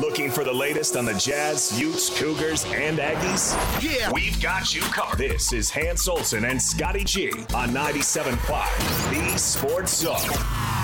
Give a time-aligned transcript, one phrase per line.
[0.00, 3.54] Looking for the latest on the Jazz, Utes, Cougars, and Aggies?
[3.82, 4.12] Yeah.
[4.12, 5.16] We've got you covered.
[5.18, 10.75] This is Hans Olsen and Scotty G on 97.5, the Sports Zone.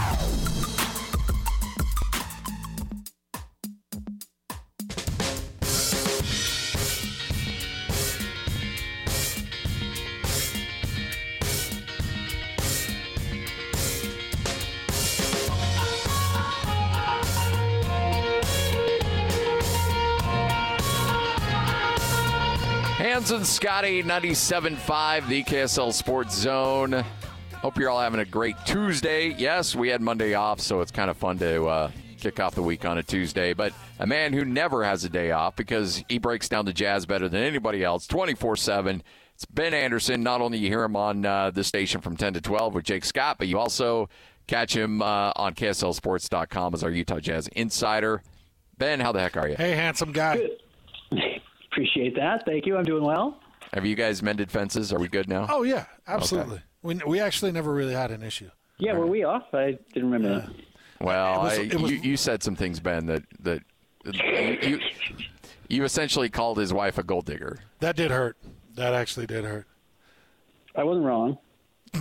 [23.23, 27.05] Hans and Scotty, 97.5, the KSL Sports Zone.
[27.55, 29.29] Hope you're all having a great Tuesday.
[29.39, 32.65] Yes, we had Monday off, so it's kind of fun to uh, kick off the
[32.65, 33.53] week on a Tuesday.
[33.53, 37.07] But a man who never has a day off because he breaks down the Jazz
[37.07, 39.05] better than anybody else 24 7.
[39.37, 40.25] It's Ben Anderson.
[40.25, 43.05] Not only you hear him on uh, the station from 10 to 12 with Jake
[43.05, 44.09] Scott, but you also
[44.49, 48.21] catch him uh, on KSLSports.com as our Utah Jazz insider.
[48.79, 49.55] Ben, how the heck are you?
[49.55, 50.49] Hey, handsome guy.
[51.73, 52.45] Appreciate that.
[52.45, 52.77] Thank you.
[52.77, 53.39] I'm doing well.
[53.73, 54.93] Have you guys mended fences?
[54.93, 55.47] Are we good now?
[55.49, 56.61] Oh yeah, absolutely.
[56.83, 58.51] We we actually never really had an issue.
[58.79, 59.45] Yeah, were we off?
[59.55, 60.51] I didn't remember that.
[61.01, 63.63] Well, was- I, was- you, you said some things, Ben, that that
[64.05, 64.81] you, you
[65.69, 67.61] you essentially called his wife a gold digger.
[67.81, 68.37] That did hurt.
[68.75, 69.67] That actually did hurt.
[70.77, 71.39] I wasn't wrong.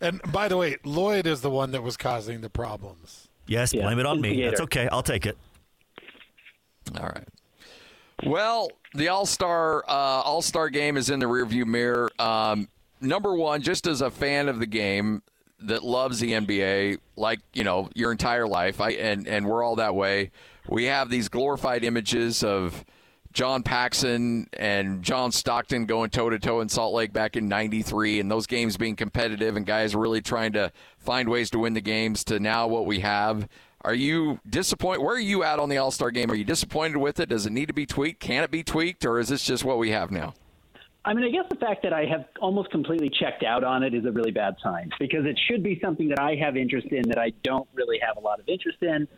[0.00, 3.28] And by the way, Lloyd is the one that was causing the problems.
[3.46, 4.42] Yes, Yeah, blame it on me.
[4.42, 4.88] That's okay.
[4.90, 5.36] I'll take it.
[6.98, 7.28] All right.
[8.24, 12.10] Well, the All Star uh, All Star game is in the rearview mirror.
[12.18, 12.68] Um,
[13.00, 15.22] number one, just as a fan of the game
[15.60, 19.76] that loves the NBA, like you know your entire life, I and and we're all
[19.76, 20.30] that way.
[20.68, 22.84] We have these glorified images of
[23.32, 28.20] John Paxson and John Stockton going toe to toe in Salt Lake back in '93,
[28.20, 31.80] and those games being competitive and guys really trying to find ways to win the
[31.80, 32.24] games.
[32.24, 33.48] To now, what we have.
[33.82, 35.02] Are you disappointed?
[35.02, 36.30] Where are you at on the All Star game?
[36.30, 37.28] Are you disappointed with it?
[37.28, 38.20] Does it need to be tweaked?
[38.20, 40.34] Can it be tweaked, or is this just what we have now?
[41.02, 43.94] I mean, I guess the fact that I have almost completely checked out on it
[43.94, 47.08] is a really bad sign because it should be something that I have interest in
[47.08, 49.08] that I don't really have a lot of interest in.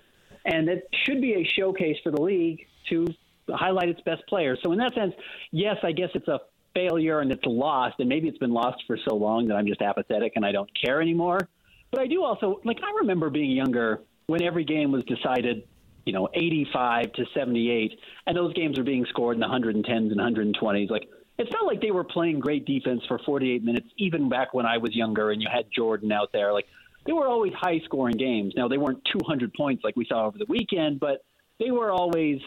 [0.45, 3.07] And it should be a showcase for the league to
[3.51, 4.61] highlight its best players.
[4.63, 5.13] So, in that sense,
[5.51, 6.39] yes, I guess it's a
[6.73, 7.97] failure and it's lost.
[7.99, 10.71] And maybe it's been lost for so long that I'm just apathetic and I don't
[10.85, 11.49] care anymore.
[11.91, 15.63] But I do also, like, I remember being younger when every game was decided
[16.05, 20.57] you know, 85 to 78, and those games were being scored in the 110s and
[20.57, 20.91] 120s.
[20.91, 24.67] Like, it's not like they were playing great defense for 48 minutes, even back when
[24.67, 26.53] I was younger and you had Jordan out there.
[26.53, 26.67] Like,
[27.07, 28.55] they were always high scoring games.
[28.57, 31.25] Now, they weren't 200 points like we saw over the weekend, but
[31.59, 32.41] they were always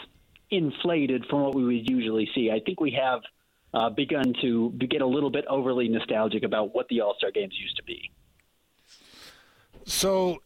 [0.50, 2.51] inflated from what we would usually see.
[2.51, 3.22] I think we have
[3.74, 7.53] uh, begun to get a little bit overly nostalgic about what the All Star games
[7.57, 8.12] used to be.
[9.85, 10.41] So,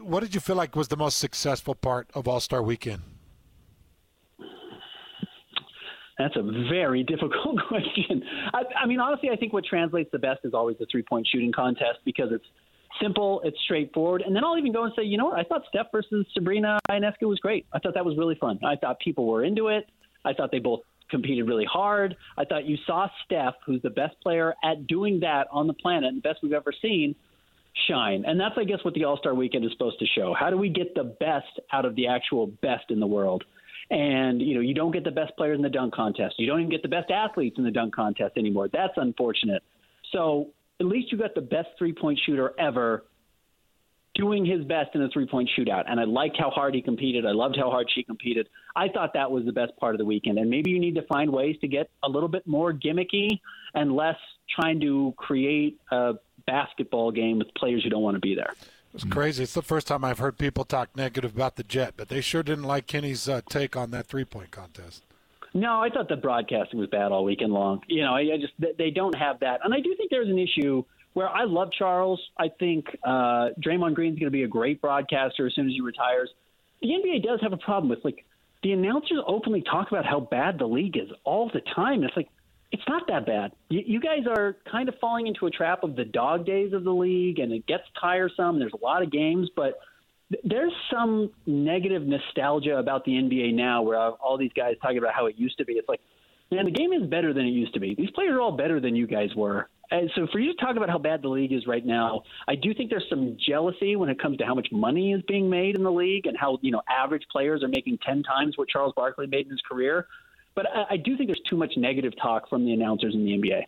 [0.00, 3.02] what did you feel like was the most successful part of All Star Weekend?
[6.18, 8.22] That's a very difficult question.
[8.52, 11.26] I, I mean, honestly, I think what translates the best is always the three point
[11.30, 12.44] shooting contest because it's
[13.00, 14.22] simple, it's straightforward.
[14.22, 15.38] And then I'll even go and say, you know what?
[15.38, 17.66] I thought Steph versus Sabrina Ionescu was great.
[17.72, 18.58] I thought that was really fun.
[18.64, 19.86] I thought people were into it.
[20.24, 22.16] I thought they both competed really hard.
[22.36, 26.12] I thought you saw Steph, who's the best player at doing that on the planet,
[26.12, 27.14] and best we've ever seen,
[27.88, 28.24] shine.
[28.26, 30.34] And that's, I guess, what the All Star weekend is supposed to show.
[30.38, 33.44] How do we get the best out of the actual best in the world?
[33.90, 36.36] And, you know, you don't get the best players in the dunk contest.
[36.38, 38.68] You don't even get the best athletes in the dunk contest anymore.
[38.72, 39.62] That's unfortunate.
[40.12, 43.04] So at least you got the best three point shooter ever
[44.14, 45.84] doing his best in a three point shootout.
[45.88, 47.26] And I liked how hard he competed.
[47.26, 48.48] I loved how hard she competed.
[48.76, 50.38] I thought that was the best part of the weekend.
[50.38, 53.40] And maybe you need to find ways to get a little bit more gimmicky
[53.74, 54.16] and less
[54.54, 56.14] trying to create a
[56.54, 58.52] basketball game with players who don't want to be there.
[58.92, 59.44] It's crazy.
[59.44, 62.42] It's the first time I've heard people talk negative about the Jet, but they sure
[62.42, 65.04] didn't like Kenny's uh, take on that three point contest.
[65.54, 67.82] No, I thought the broadcasting was bad all weekend long.
[67.88, 70.28] You know, I, I just they- they don't have that, and I do think there's
[70.28, 72.20] an issue where I love Charles.
[72.38, 75.80] I think uh, Draymond Green's going to be a great broadcaster as soon as he
[75.80, 76.30] retires.
[76.82, 78.24] The NBA does have a problem with like
[78.62, 82.02] the announcers openly talk about how bad the league is all the time.
[82.04, 82.28] It's like
[82.72, 83.52] it's not that bad.
[83.68, 86.84] You, you guys are kind of falling into a trap of the dog days of
[86.84, 88.58] the league, and it gets tiresome.
[88.58, 89.80] There's a lot of games, but
[90.30, 95.14] th- there's some negative nostalgia about the NBA now, where all these guys talking about
[95.14, 95.74] how it used to be.
[95.74, 96.00] It's like,
[96.50, 97.94] man, the game is better than it used to be.
[97.94, 99.68] These players are all better than you guys were.
[99.90, 102.54] And so for you to talk about how bad the league is right now, I
[102.54, 105.74] do think there's some jealousy when it comes to how much money is being made
[105.74, 108.92] in the league and how you know average players are making ten times what Charles
[108.94, 110.06] Barkley made in his career.
[110.54, 113.32] But I, I do think there's too much negative talk from the announcers in the
[113.32, 113.62] NBA.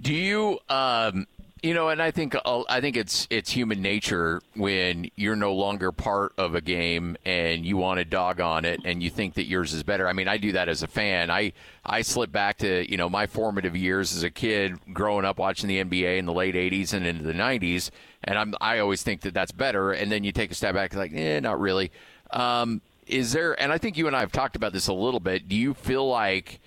[0.00, 1.26] Do you um,
[1.62, 5.54] You know, and I think uh, I think it's it's human nature when you're no
[5.54, 9.34] longer part of a game and you want to dog on it and you think
[9.34, 10.06] that yours is better.
[10.06, 11.30] I mean, I do that as a fan.
[11.30, 11.54] I
[11.84, 15.68] I slip back to you know my formative years as a kid, growing up watching
[15.68, 17.90] the NBA in the late '80s and into the '90s,
[18.22, 19.92] and I'm I always think that that's better.
[19.92, 21.90] And then you take a step back, like, eh, not really.
[22.30, 23.60] Um, is there?
[23.60, 25.48] And I think you and I have talked about this a little bit.
[25.48, 26.60] Do you feel like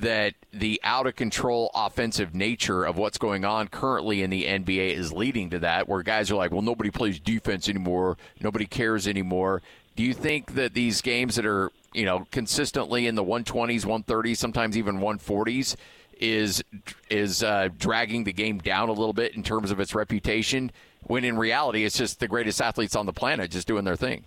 [0.00, 4.94] that the out of control offensive nature of what's going on currently in the NBA
[4.94, 9.06] is leading to that, where guys are like, well, nobody plays defense anymore, nobody cares
[9.06, 9.60] anymore.
[9.94, 14.36] Do you think that these games that are, you know, consistently in the 120s, 130s,
[14.38, 15.76] sometimes even 140s,
[16.18, 16.62] is
[17.10, 20.70] is uh, dragging the game down a little bit in terms of its reputation?
[21.02, 24.24] When in reality, it's just the greatest athletes on the planet just doing their thing.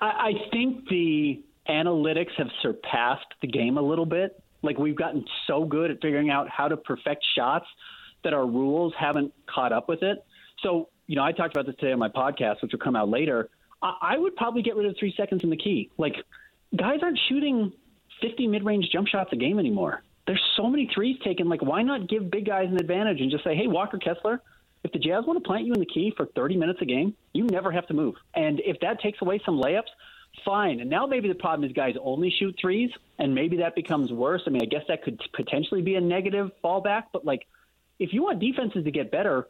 [0.00, 5.24] I, I think the analytics have surpassed the game a little bit like we've gotten
[5.46, 7.66] so good at figuring out how to perfect shots
[8.24, 10.24] that our rules haven't caught up with it.
[10.62, 13.08] So, you know, I talked about this today on my podcast, which will come out
[13.08, 13.48] later.
[13.82, 15.90] I, I would probably get rid of three seconds in the key.
[15.96, 16.14] Like,
[16.76, 17.72] guys aren't shooting
[18.20, 20.02] 50 mid range jump shots a game anymore.
[20.26, 21.48] There's so many threes taken.
[21.48, 24.42] Like, why not give big guys an advantage and just say, hey, Walker Kessler,
[24.82, 27.14] if the Jazz want to plant you in the key for 30 minutes a game,
[27.32, 28.14] you never have to move.
[28.34, 29.90] And if that takes away some layups,
[30.44, 30.80] fine.
[30.80, 34.42] And now maybe the problem is guys only shoot threes, and maybe that becomes worse.
[34.46, 37.46] I mean, I guess that could potentially be a negative fallback, but like
[37.98, 39.46] if you want defenses to get better,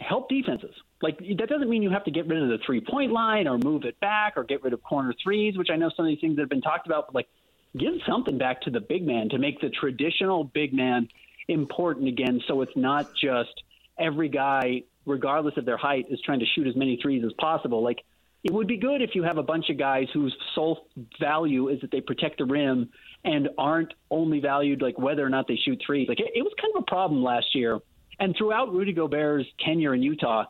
[0.00, 0.74] help defenses.
[1.02, 3.58] Like that doesn't mean you have to get rid of the three point line or
[3.58, 6.20] move it back or get rid of corner threes, which I know some of these
[6.20, 7.28] things that have been talked about, but like
[7.76, 11.08] give something back to the big man to make the traditional big man
[11.48, 13.63] important again so it's not just
[13.98, 17.82] every guy regardless of their height is trying to shoot as many threes as possible.
[17.82, 17.98] Like
[18.42, 20.86] it would be good if you have a bunch of guys whose sole
[21.20, 22.90] value is that they protect the rim
[23.24, 26.08] and aren't only valued like whether or not they shoot threes.
[26.08, 27.80] Like it, it was kind of a problem last year,
[28.18, 30.44] and throughout Rudy Gobert's tenure in Utah,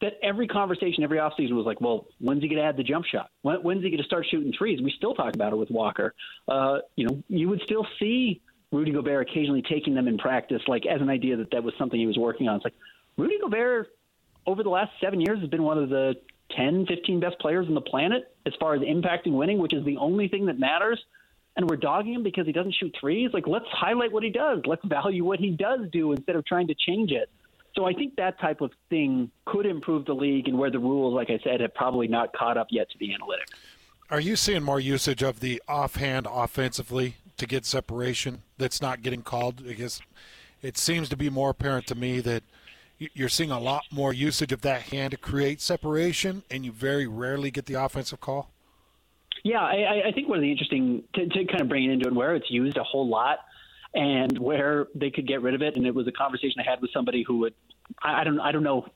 [0.00, 3.04] that every conversation every offseason was like, well, when's he going to add the jump
[3.06, 3.30] shot?
[3.42, 4.80] When, when's he going to start shooting threes?
[4.82, 6.14] We still talk about it with Walker.
[6.48, 8.40] Uh, you know, you would still see
[8.74, 11.98] Rudy Gobert occasionally taking them in practice, like as an idea that that was something
[11.98, 12.56] he was working on.
[12.56, 12.74] It's like
[13.16, 13.88] Rudy Gobert
[14.46, 16.14] over the last seven years has been one of the
[16.56, 19.96] 10, 15 best players on the planet as far as impacting winning, which is the
[19.96, 21.02] only thing that matters.
[21.56, 23.30] And we're dogging him because he doesn't shoot threes.
[23.32, 24.60] Like, let's highlight what he does.
[24.66, 27.30] Let's value what he does do instead of trying to change it.
[27.76, 31.14] So I think that type of thing could improve the league and where the rules,
[31.14, 33.54] like I said, have probably not caught up yet to the analytics.
[34.10, 39.22] Are you seeing more usage of the offhand offensively to get separation that's not getting
[39.22, 39.64] called?
[39.66, 40.00] Because
[40.62, 42.42] it seems to be more apparent to me that–
[42.98, 47.06] you're seeing a lot more usage of that hand to create separation, and you very
[47.06, 48.50] rarely get the offensive call.
[49.42, 52.08] Yeah, I, I think one of the interesting to, to kind of bring it into
[52.08, 53.40] it where it's used a whole lot
[53.92, 55.76] and where they could get rid of it.
[55.76, 57.54] And it was a conversation I had with somebody who would,
[58.02, 58.86] I, I don't, I don't know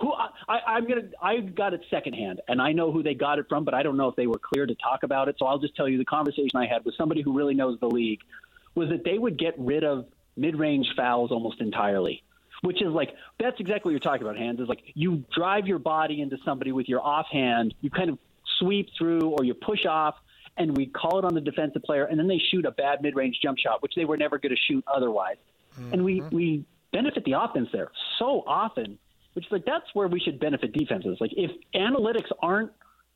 [0.00, 1.08] who I, I'm gonna.
[1.20, 3.96] I got it secondhand, and I know who they got it from, but I don't
[3.96, 5.36] know if they were clear to talk about it.
[5.38, 7.88] So I'll just tell you the conversation I had with somebody who really knows the
[7.88, 8.20] league
[8.74, 10.06] was that they would get rid of
[10.36, 12.22] mid-range fouls almost entirely
[12.62, 14.36] which is like that's exactly what you're talking about.
[14.36, 17.74] Hands is like you drive your body into somebody with your offhand.
[17.80, 18.18] You kind of
[18.58, 20.16] sweep through or you push off,
[20.56, 23.38] and we call it on the defensive player, and then they shoot a bad mid-range
[23.42, 25.36] jump shot, which they were never going to shoot otherwise.
[25.74, 25.92] Mm-hmm.
[25.92, 28.98] And we we benefit the offense there so often,
[29.38, 31.16] which is like that's where we should benefit defenses.
[31.20, 32.72] Like if analytics aren't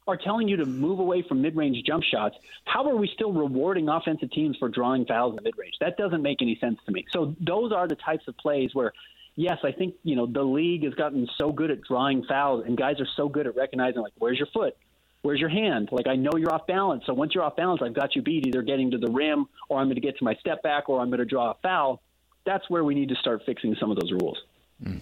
[0.07, 3.89] are telling you to move away from mid-range jump shots, how are we still rewarding
[3.89, 5.75] offensive teams for drawing fouls in mid-range?
[5.81, 7.07] That doesn't make any sense to me.
[7.11, 8.93] So those are the types of plays where
[9.35, 12.77] yes, I think you know the league has gotten so good at drawing fouls, and
[12.77, 14.77] guys are so good at recognizing like, where's your foot,
[15.23, 15.89] where's your hand?
[15.91, 18.47] Like I know you're off balance, so once you're off balance, I've got you beat,
[18.47, 21.01] either getting to the rim, or I'm going to get to my step back, or
[21.01, 22.01] I'm going to draw a foul.
[22.47, 24.39] That's where we need to start fixing some of those rules.
[24.81, 25.01] Mm.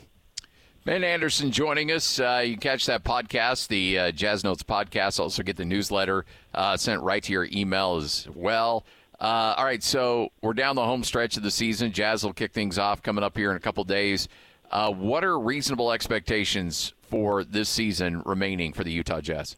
[0.85, 2.19] Ben Anderson joining us.
[2.19, 5.21] Uh, you catch that podcast, the uh, Jazz Notes podcast.
[5.21, 8.87] Also get the newsletter uh, sent right to your email as well.
[9.21, 11.93] Uh, all right, so we're down the home stretch of the season.
[11.93, 14.29] Jazz will kick things off coming up here in a couple days.
[14.71, 19.57] Uh, what are reasonable expectations for this season remaining for the Utah Jazz?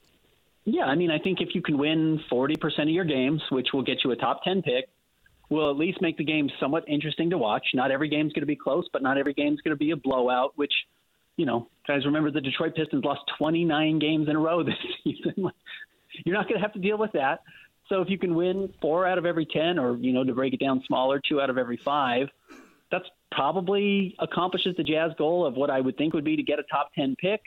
[0.64, 3.82] Yeah, I mean, I think if you can win 40% of your games, which will
[3.82, 4.88] get you a top 10 pick,
[5.50, 7.64] will at least make the game somewhat interesting to watch.
[7.74, 9.96] Not every game's going to be close, but not every game's going to be a
[9.96, 10.72] blowout, which,
[11.36, 14.74] you know, guys remember the Detroit Pistons lost 29 games in a row this
[15.04, 15.50] season.
[16.24, 17.42] You're not going to have to deal with that.
[17.88, 20.54] So if you can win four out of every 10, or, you know, to break
[20.54, 22.28] it down smaller, two out of every five,
[22.90, 26.58] that's probably accomplishes the Jazz goal of what I would think would be to get
[26.58, 27.40] a top 10 pick.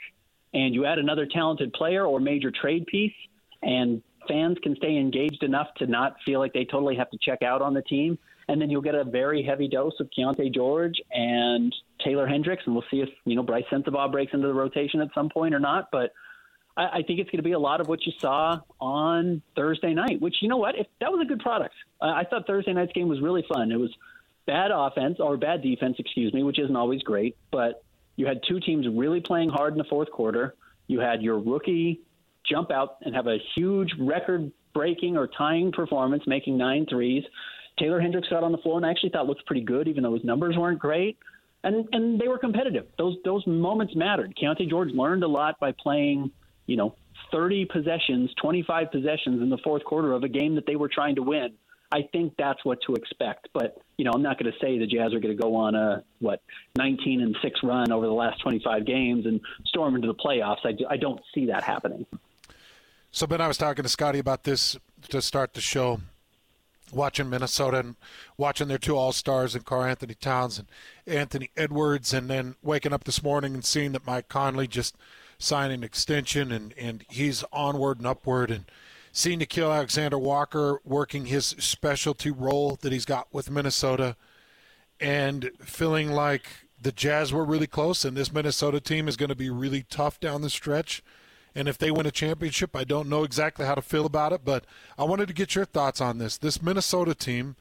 [0.52, 3.14] And you add another talented player or major trade piece,
[3.62, 7.42] and fans can stay engaged enough to not feel like they totally have to check
[7.42, 8.18] out on the team.
[8.48, 11.74] And then you'll get a very heavy dose of Keyonte George and
[12.04, 15.08] Taylor Hendricks, and we'll see if you know Brice Sensabaugh breaks into the rotation at
[15.14, 15.88] some point or not.
[15.90, 16.12] But
[16.76, 19.94] I, I think it's going to be a lot of what you saw on Thursday
[19.94, 20.20] night.
[20.20, 21.74] Which you know what, if that was a good product.
[22.00, 23.72] I thought Thursday night's game was really fun.
[23.72, 23.90] It was
[24.46, 27.82] bad offense or bad defense, excuse me, which isn't always great, but
[28.14, 30.54] you had two teams really playing hard in the fourth quarter.
[30.86, 32.00] You had your rookie
[32.48, 37.24] jump out and have a huge record breaking or tying performance, making nine threes.
[37.78, 40.14] Taylor Hendricks got on the floor and I actually thought looked pretty good, even though
[40.14, 41.18] his numbers weren't great.
[41.64, 42.86] And and they were competitive.
[42.98, 44.36] Those those moments mattered.
[44.36, 46.30] Keyonte George learned a lot by playing,
[46.66, 46.94] you know,
[47.32, 51.16] 30 possessions, 25 possessions in the fourth quarter of a game that they were trying
[51.16, 51.54] to win.
[51.92, 53.48] I think that's what to expect.
[53.52, 55.74] But you know, I'm not going to say the Jazz are going to go on
[55.74, 56.42] a what
[56.76, 60.58] 19 and six run over the last 25 games and storm into the playoffs.
[60.64, 62.06] I, I don't see that happening.
[63.10, 64.76] So Ben, I was talking to Scotty about this
[65.08, 66.00] to start the show.
[66.92, 67.96] Watching Minnesota and
[68.36, 70.68] watching their two All Stars and Karl-Anthony Towns and
[71.06, 74.96] Anthony Edwards, and then waking up this morning and seeing that Mike Conley just
[75.38, 78.64] signed an extension and, and he's onward and upward and
[79.12, 84.16] seeing Nickeil Alexander Walker working his specialty role that he's got with Minnesota
[85.00, 86.46] and feeling like
[86.80, 90.20] the Jazz were really close and this Minnesota team is going to be really tough
[90.20, 91.02] down the stretch.
[91.56, 94.42] And if they win a championship, I don't know exactly how to feel about it,
[94.44, 94.66] but
[94.98, 96.36] I wanted to get your thoughts on this.
[96.36, 97.56] This Minnesota team,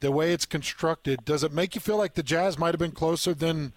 [0.00, 2.92] the way it's constructed, does it make you feel like the Jazz might have been
[2.92, 3.72] closer than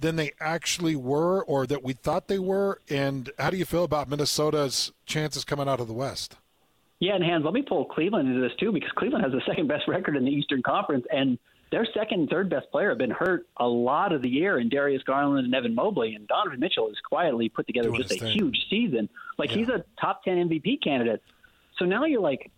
[0.00, 2.80] than they actually were or that we thought they were?
[2.88, 6.36] And how do you feel about Minnesota's chances coming out of the West?
[7.00, 9.66] Yeah, and Hans, let me pull Cleveland into this too because Cleveland has the second
[9.66, 13.10] best record in the Eastern Conference, and their second and third best player have been
[13.10, 16.88] hurt a lot of the year in Darius Garland and Evan Mobley, and Donovan Mitchell
[16.88, 18.32] has quietly put together Doing just a thing.
[18.32, 19.08] huge season.
[19.36, 19.56] Like yeah.
[19.58, 21.22] he's a top ten MVP candidate.
[21.78, 22.50] So now you're like,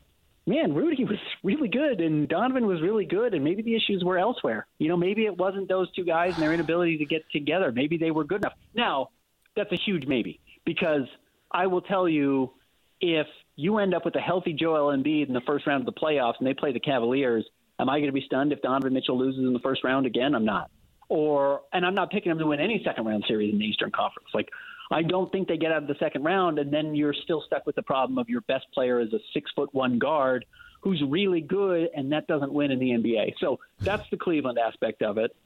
[0.47, 4.19] man, Rudy was really good and Donovan was really good, and maybe the issues were
[4.19, 4.67] elsewhere.
[4.79, 7.73] You know, maybe it wasn't those two guys and their inability to get together.
[7.73, 8.55] Maybe they were good enough.
[8.75, 9.11] Now,
[9.57, 11.07] that's a huge maybe because
[11.50, 12.52] I will tell you
[13.00, 13.26] if
[13.57, 16.35] you end up with a healthy Joel Embiid in the first round of the playoffs
[16.38, 17.45] and they play the Cavaliers,
[17.81, 20.35] am I going to be stunned if Donovan Mitchell loses in the first round again?
[20.35, 20.71] I'm not.
[21.09, 23.91] Or and I'm not picking them to win any second round series in the Eastern
[23.91, 24.29] Conference.
[24.33, 24.49] Like
[24.91, 27.65] I don't think they get out of the second round, and then you're still stuck
[27.67, 30.45] with the problem of your best player is a six foot one guard
[30.83, 33.35] who's really good, and that doesn't win in the NBA.
[33.39, 35.37] So that's the Cleveland aspect of it.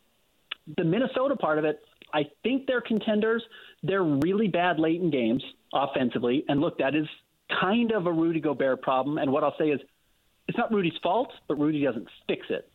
[0.77, 3.43] The Minnesota part of it, I think they're contenders.
[3.83, 7.07] They're really bad late in games offensively, and look, that is
[7.61, 9.19] kind of a Rudy Gobert problem.
[9.19, 9.81] And what I'll say is,
[10.49, 12.69] it's not Rudy's fault, but Rudy doesn't fix it.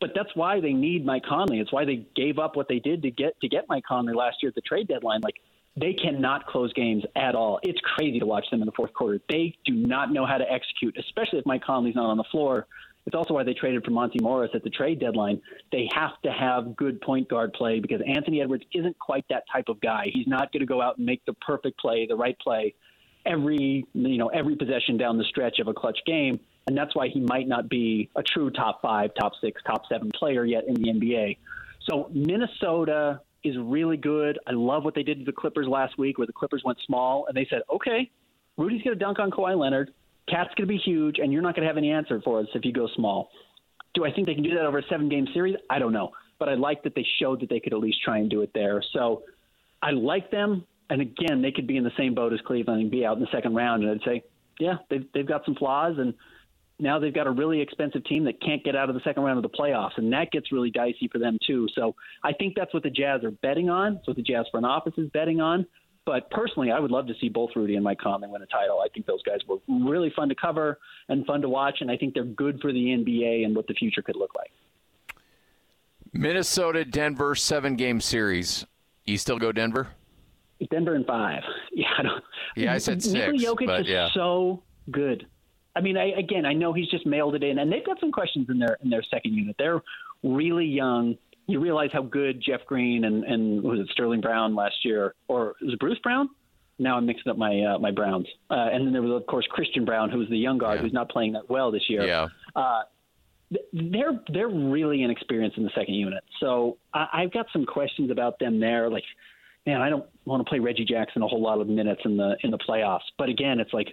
[0.00, 1.58] But that's why they need Mike Conley.
[1.58, 4.36] It's why they gave up what they did to get to get Mike Conley last
[4.42, 5.20] year at the trade deadline.
[5.22, 5.36] Like
[5.74, 7.58] they cannot close games at all.
[7.62, 9.20] It's crazy to watch them in the fourth quarter.
[9.30, 12.66] They do not know how to execute, especially if Mike Conley's not on the floor.
[13.06, 15.40] It's also why they traded for Monte Morris at the trade deadline.
[15.70, 19.68] They have to have good point guard play because Anthony Edwards isn't quite that type
[19.68, 20.10] of guy.
[20.12, 22.74] He's not going to go out and make the perfect play, the right play
[23.26, 27.08] every you know every possession down the stretch of a clutch game, and that's why
[27.08, 30.74] he might not be a true top five, top six, top seven player yet in
[30.74, 31.38] the NBA.
[31.88, 34.38] So Minnesota is really good.
[34.46, 37.26] I love what they did to the Clippers last week, where the Clippers went small
[37.26, 38.10] and they said, "Okay,
[38.56, 39.92] Rudy's going to dunk on Kawhi Leonard.
[40.28, 42.46] KAT's going to be huge, and you're not going to have any answer for us
[42.54, 43.30] if you go small."
[43.94, 45.56] Do I think they can do that over a seven-game series?
[45.70, 48.18] I don't know, but I like that they showed that they could at least try
[48.18, 48.82] and do it there.
[48.92, 49.22] So
[49.80, 52.90] I like them and again, they could be in the same boat as Cleveland and
[52.90, 53.82] be out in the second round.
[53.82, 54.22] And I'd say,
[54.58, 56.14] yeah, they've they've got some flaws, and
[56.78, 59.42] now they've got a really expensive team that can't get out of the second round
[59.42, 61.68] of the playoffs, and that gets really dicey for them too.
[61.74, 63.94] So I think that's what the Jazz are betting on.
[63.94, 65.66] That's what the Jazz front office is betting on.
[66.04, 68.80] But personally, I would love to see both Rudy and Mike Conley win a title.
[68.80, 70.78] I think those guys were really fun to cover
[71.08, 73.74] and fun to watch, and I think they're good for the NBA and what the
[73.74, 74.50] future could look like.
[76.12, 78.64] Minnesota Denver seven game series.
[79.04, 79.88] You still go Denver?
[80.70, 81.42] Denver in five.
[81.72, 82.24] Yeah, I don't.
[82.56, 83.14] Yeah, I said six.
[83.14, 85.26] Nikola Jokic but, is so good.
[85.76, 88.10] I mean, I, again, I know he's just mailed it in, and they've got some
[88.10, 89.56] questions in their in their second unit.
[89.58, 89.82] They're
[90.22, 91.16] really young.
[91.46, 95.54] You realize how good Jeff Green and and was it Sterling Brown last year, or
[95.60, 96.30] was it Bruce Brown?
[96.78, 98.26] Now I'm mixing up my uh, my Browns.
[98.50, 100.82] Uh, and then there was of course Christian Braun, who was the young guard yeah.
[100.82, 102.06] who's not playing that well this year.
[102.06, 102.28] Yeah.
[102.54, 102.82] Uh,
[103.72, 108.40] they're they're really inexperienced in the second unit, so I, I've got some questions about
[108.40, 108.90] them there.
[108.90, 109.04] Like
[109.66, 112.36] man, I don't want to play Reggie Jackson a whole lot of minutes in the
[112.42, 113.00] in the playoffs.
[113.18, 113.88] But again, it's like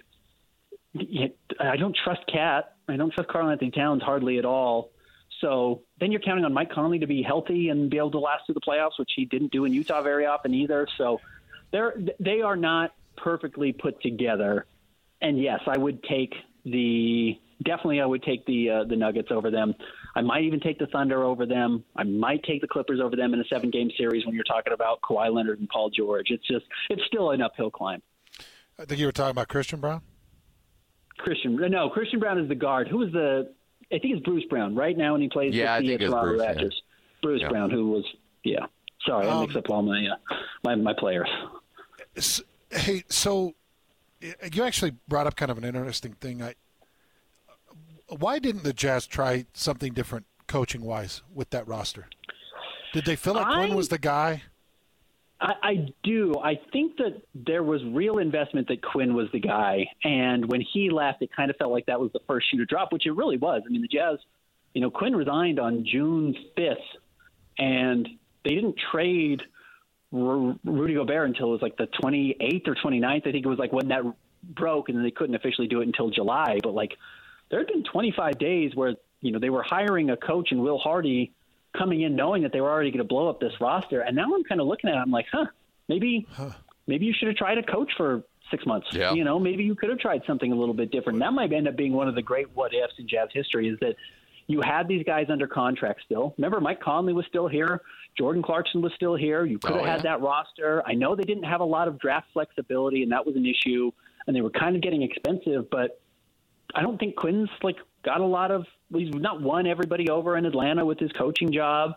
[1.60, 2.72] I don't trust KAT.
[2.88, 4.90] I don't trust Karl-Anthony Towns hardly at all.
[5.40, 8.46] So then you're counting on Mike Conley to be healthy and be able to last
[8.46, 10.86] through the playoffs, which he didn't do in Utah very often either.
[10.96, 11.20] So
[11.72, 14.66] they're they are not perfectly put together.
[15.20, 16.34] And yes, I would take
[16.64, 19.74] the definitely I would take the uh, the Nuggets over them.
[20.14, 21.84] I might even take the Thunder over them.
[21.96, 24.72] I might take the Clippers over them in a seven game series when you're talking
[24.72, 26.30] about Kawhi Leonard and Paul George.
[26.30, 28.02] It's just it's still an uphill climb.
[28.78, 30.00] I think you were talking about Christian Braun.
[31.18, 32.88] Christian, no, Christian Braun is the guard.
[32.88, 33.52] Who was the?
[33.92, 36.00] I think it's Bruce Brown right now, and he plays yeah, with I the think
[36.10, 36.62] Toronto Bruce, Raptors.
[36.62, 37.20] Yeah.
[37.22, 37.48] Bruce yeah.
[37.48, 38.04] Brown, who was
[38.42, 38.66] yeah.
[39.06, 41.28] Sorry, I mix Um, up all my uh, my my players.
[42.70, 43.54] Hey, so
[44.52, 46.42] you actually brought up kind of an interesting thing.
[46.42, 46.54] I,
[48.08, 52.06] why didn't the Jazz try something different coaching wise with that roster?
[52.92, 54.42] Did they feel like Quinn was the guy?
[55.40, 56.34] I, I do.
[56.42, 60.90] I think that there was real investment that Quinn was the guy, and when he
[60.90, 63.12] left, it kind of felt like that was the first shoe to drop, which it
[63.12, 63.62] really was.
[63.66, 64.18] I mean, the Jazz,
[64.74, 66.78] you know, Quinn resigned on June fifth,
[67.58, 68.08] and
[68.44, 69.42] they didn't trade
[70.12, 73.26] Ru- Rudy Gobert until it was like the 28th or 29th.
[73.26, 74.02] I think it was like when that
[74.42, 76.58] broke, and then they couldn't officially do it until July.
[76.62, 76.92] But like,
[77.50, 80.78] there had been 25 days where you know they were hiring a coach and Will
[80.78, 81.32] Hardy
[81.76, 84.00] coming in knowing that they were already going to blow up this roster.
[84.00, 85.46] And now I'm kind of looking at it, I'm like, huh,
[85.88, 86.50] maybe huh.
[86.86, 88.88] maybe you should have tried a coach for six months.
[88.92, 89.12] Yeah.
[89.12, 91.18] You know, maybe you could have tried something a little bit different.
[91.18, 93.78] That might end up being one of the great what ifs in Jazz history is
[93.80, 93.96] that
[94.46, 96.34] you had these guys under contract still.
[96.36, 97.80] Remember, Mike Conley was still here.
[98.18, 99.44] Jordan Clarkson was still here.
[99.46, 100.16] You could have Oh, had yeah.
[100.16, 100.82] that roster.
[100.86, 103.90] I know they didn't have a lot of draft flexibility, and that was an issue.
[104.26, 106.00] And they were kind of getting expensive, but
[106.74, 108.66] I don't think Quinn's like got a lot of.
[108.92, 111.92] He's not won everybody over in Atlanta with his coaching job.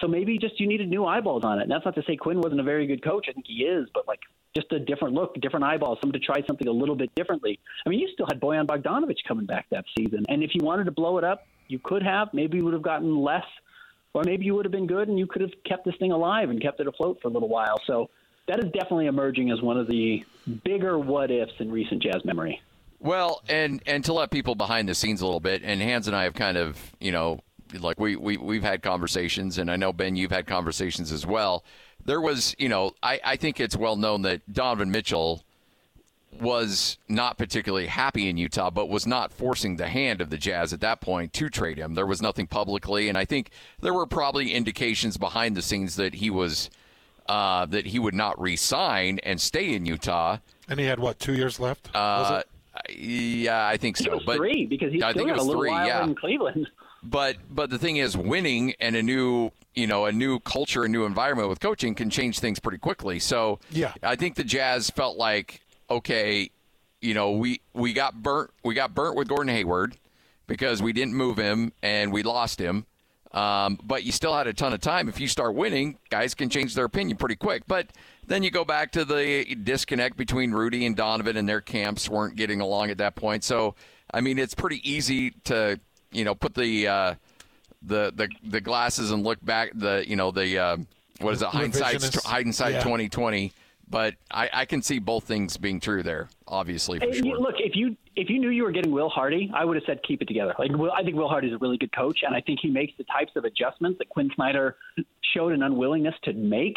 [0.00, 1.62] So maybe just you needed new eyeballs on it.
[1.62, 3.26] And that's not to say Quinn wasn't a very good coach.
[3.30, 4.20] I think he is, but like
[4.54, 7.58] just a different look, different eyeballs, someone to try something a little bit differently.
[7.84, 10.84] I mean, you still had Bojan Bogdanovic coming back that season, and if you wanted
[10.84, 12.28] to blow it up, you could have.
[12.32, 13.44] Maybe you would have gotten less,
[14.14, 16.50] or maybe you would have been good and you could have kept this thing alive
[16.50, 17.80] and kept it afloat for a little while.
[17.86, 18.10] So
[18.48, 20.24] that is definitely emerging as one of the
[20.64, 22.60] bigger what ifs in recent Jazz memory.
[22.98, 26.16] Well, and and to let people behind the scenes a little bit, and Hans and
[26.16, 27.40] I have kind of, you know,
[27.78, 31.64] like we we we've had conversations, and I know Ben, you've had conversations as well.
[32.04, 35.42] There was, you know, I I think it's well known that Donovan Mitchell
[36.40, 40.72] was not particularly happy in Utah, but was not forcing the hand of the Jazz
[40.72, 41.94] at that point to trade him.
[41.94, 46.14] There was nothing publicly, and I think there were probably indications behind the scenes that
[46.16, 46.68] he was
[47.28, 50.38] uh, that he would not resign and stay in Utah.
[50.68, 51.88] And he had what two years left?
[51.94, 52.48] was Uh, it?
[52.90, 54.20] Yeah, I think so.
[54.24, 56.04] but three because he I still think it got a was little three, while yeah.
[56.04, 56.68] in Cleveland.
[57.02, 60.88] But but the thing is, winning and a new you know a new culture, a
[60.88, 63.18] new environment with coaching can change things pretty quickly.
[63.18, 63.92] So Yeah.
[64.02, 66.50] I think the Jazz felt like okay,
[67.00, 69.96] you know we we got burnt we got burnt with Gordon Hayward
[70.46, 72.86] because we didn't move him and we lost him.
[73.32, 75.08] Um, but you still had a ton of time.
[75.08, 77.64] If you start winning, guys can change their opinion pretty quick.
[77.66, 77.88] But
[78.26, 82.36] then you go back to the disconnect between Rudy and Donovan, and their camps weren't
[82.36, 83.44] getting along at that point.
[83.44, 83.74] So,
[84.12, 85.78] I mean, it's pretty easy to
[86.12, 87.14] you know put the uh,
[87.82, 89.70] the the the glasses and look back.
[89.74, 90.76] The you know the uh,
[91.20, 91.48] what is it?
[91.48, 92.82] Hindsight hindsight Yeah.
[92.82, 93.52] twenty twenty.
[93.88, 97.38] But I, I can see both things being true there, obviously for you- sure.
[97.38, 100.00] Look, if you if you knew you were getting Will Hardy, I would have said
[100.02, 100.56] keep it together.
[100.58, 102.68] Like Will, I think Will Hardy is a really good coach, and I think he
[102.68, 104.74] makes the types of adjustments that Quinn Snyder
[105.34, 106.74] showed an unwillingness to make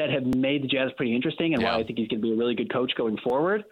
[0.00, 1.74] that have made the Jazz pretty interesting, and Yeah.
[1.74, 3.64] why I think he's going to be a really good coach going forward.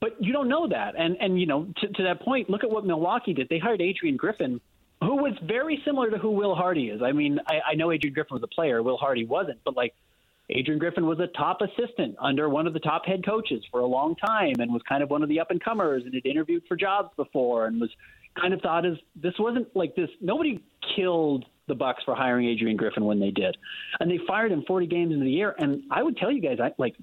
[0.00, 2.70] But you don't know that, and and you know to, to that point, look at
[2.70, 3.48] what Milwaukee did.
[3.48, 4.60] They hired Adrian Griffin,
[5.00, 7.02] who was very similar to who Will Hardy is.
[7.02, 9.94] I mean, I, I know Adrian Griffin was a player, Will Hardy wasn't, but like
[10.50, 13.86] Adrian Griffin was a top assistant under one of the top head coaches for a
[13.86, 16.62] long time and was kind of one of the up and comers and had interviewed
[16.68, 17.90] for jobs before and was
[18.40, 20.62] kind of thought as this wasn't like this nobody
[20.94, 23.56] killed the Bucks for hiring Adrian Griffin when they did.
[24.00, 26.58] And they fired him 40 games into the year and I would tell you guys
[26.62, 26.94] I like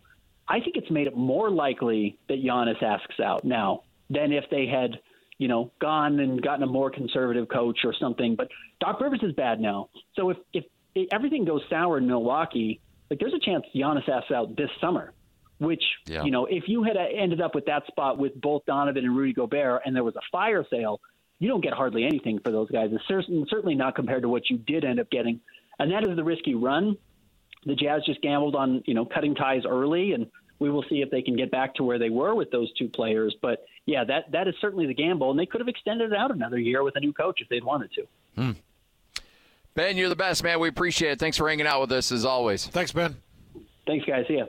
[0.47, 4.67] I think it's made it more likely that Giannis asks out now than if they
[4.67, 4.99] had
[5.38, 8.36] you know, gone and gotten a more conservative coach or something.
[8.36, 8.49] But
[8.80, 9.89] Doc Rivers is bad now.
[10.15, 10.63] So if, if,
[11.12, 15.12] everything goes sour in Milwaukee, like there's a chance Giannis asks out this summer,
[15.58, 16.23] which, Yeah.
[16.23, 19.34] you know, if you had ended up with that spot with both Donovan and Rudy
[19.34, 21.02] Gobert and there was a fire sale,
[21.43, 22.89] you don't get hardly anything for those guys.
[22.93, 25.41] It's certain, certainly not compared to what you did end up getting.
[25.77, 26.97] And that is the risk you run.
[27.65, 30.27] The Jazz just gambled on, you know, cutting ties early and
[30.60, 32.88] we will see if they can get back to where they were with those two
[32.88, 33.36] players.
[33.41, 36.32] But yeah, that that is certainly the gamble, and they could have extended it out
[36.32, 38.08] another year with a new coach if they'd wanted to.
[38.36, 38.51] Hmm.
[39.73, 40.62] Ben, you're the best, man.
[40.62, 41.19] We appreciate it.
[41.19, 42.67] Thanks for hanging out with us as always.
[42.67, 43.17] Thanks, Ben.
[43.86, 44.25] Thanks, guys.
[44.27, 44.45] See ya.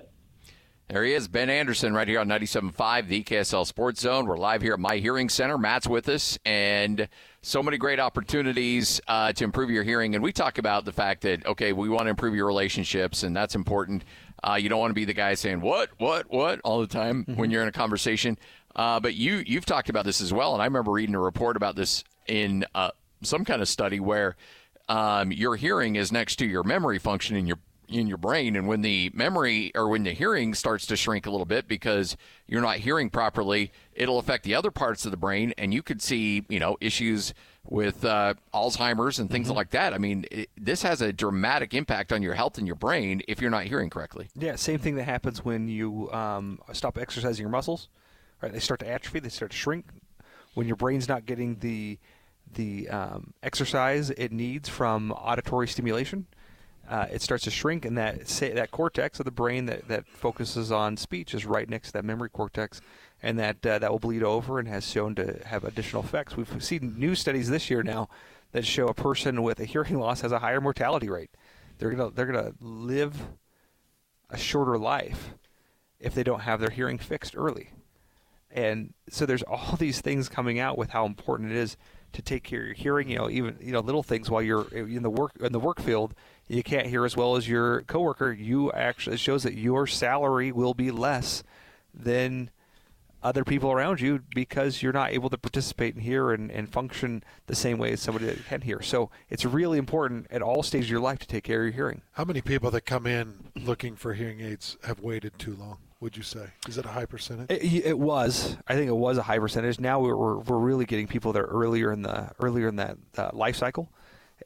[0.94, 4.26] There he is, Ben Anderson, right here on 97.5, the KSL Sports Zone.
[4.26, 5.58] We're live here at My Hearing Center.
[5.58, 7.08] Matt's with us, and
[7.42, 10.14] so many great opportunities uh, to improve your hearing.
[10.14, 13.34] And we talk about the fact that, okay, we want to improve your relationships, and
[13.34, 14.04] that's important.
[14.44, 17.24] Uh, you don't want to be the guy saying, what, what, what, all the time
[17.34, 18.38] when you're in a conversation.
[18.76, 21.56] Uh, but you, you've talked about this as well, and I remember reading a report
[21.56, 24.36] about this in uh, some kind of study where
[24.88, 28.66] um, your hearing is next to your memory function in your in your brain and
[28.66, 32.16] when the memory or when the hearing starts to shrink a little bit because
[32.46, 36.00] you're not hearing properly it'll affect the other parts of the brain and you could
[36.00, 37.34] see you know issues
[37.66, 39.56] with uh, alzheimer's and things mm-hmm.
[39.56, 39.94] like that.
[39.94, 43.40] I mean it, this has a dramatic impact on your health and your brain if
[43.40, 44.28] you're not hearing correctly.
[44.36, 47.88] Yeah same thing that happens when you um, stop exercising your muscles
[48.40, 48.52] right?
[48.52, 49.86] They start to atrophy they start to shrink.
[50.54, 51.98] When your brain's not getting the
[52.52, 56.26] the um, exercise it needs from auditory stimulation
[56.88, 60.06] uh, it starts to shrink, and that say, that cortex of the brain that, that
[60.06, 62.80] focuses on speech is right next to that memory cortex,
[63.22, 66.36] and that uh, that will bleed over and has shown to have additional effects.
[66.36, 68.08] We've seen new studies this year now
[68.52, 71.30] that show a person with a hearing loss has a higher mortality rate.
[71.78, 73.28] They're gonna they're gonna live
[74.30, 75.34] a shorter life
[75.98, 77.70] if they don't have their hearing fixed early.
[78.50, 81.76] And so there's all these things coming out with how important it is
[82.12, 83.08] to take care of your hearing.
[83.08, 85.80] You know, even you know little things while you're in the work in the work
[85.80, 86.14] field
[86.48, 90.52] you can't hear as well as your coworker, you actually it shows that your salary
[90.52, 91.42] will be less
[91.92, 92.50] than
[93.24, 97.24] other people around you because you're not able to participate in here and, and function
[97.46, 98.82] the same way as somebody that can hear.
[98.82, 101.72] So it's really important at all stages of your life to take care of your
[101.72, 102.02] hearing.
[102.12, 105.78] How many people that come in looking for hearing aids have waited too long?
[106.00, 107.50] Would you say is it a high percentage?
[107.50, 108.58] It, it was.
[108.68, 109.80] I think it was a high percentage.
[109.80, 113.30] Now we're, we're, we're really getting people there earlier in the earlier in that uh,
[113.32, 113.88] life cycle.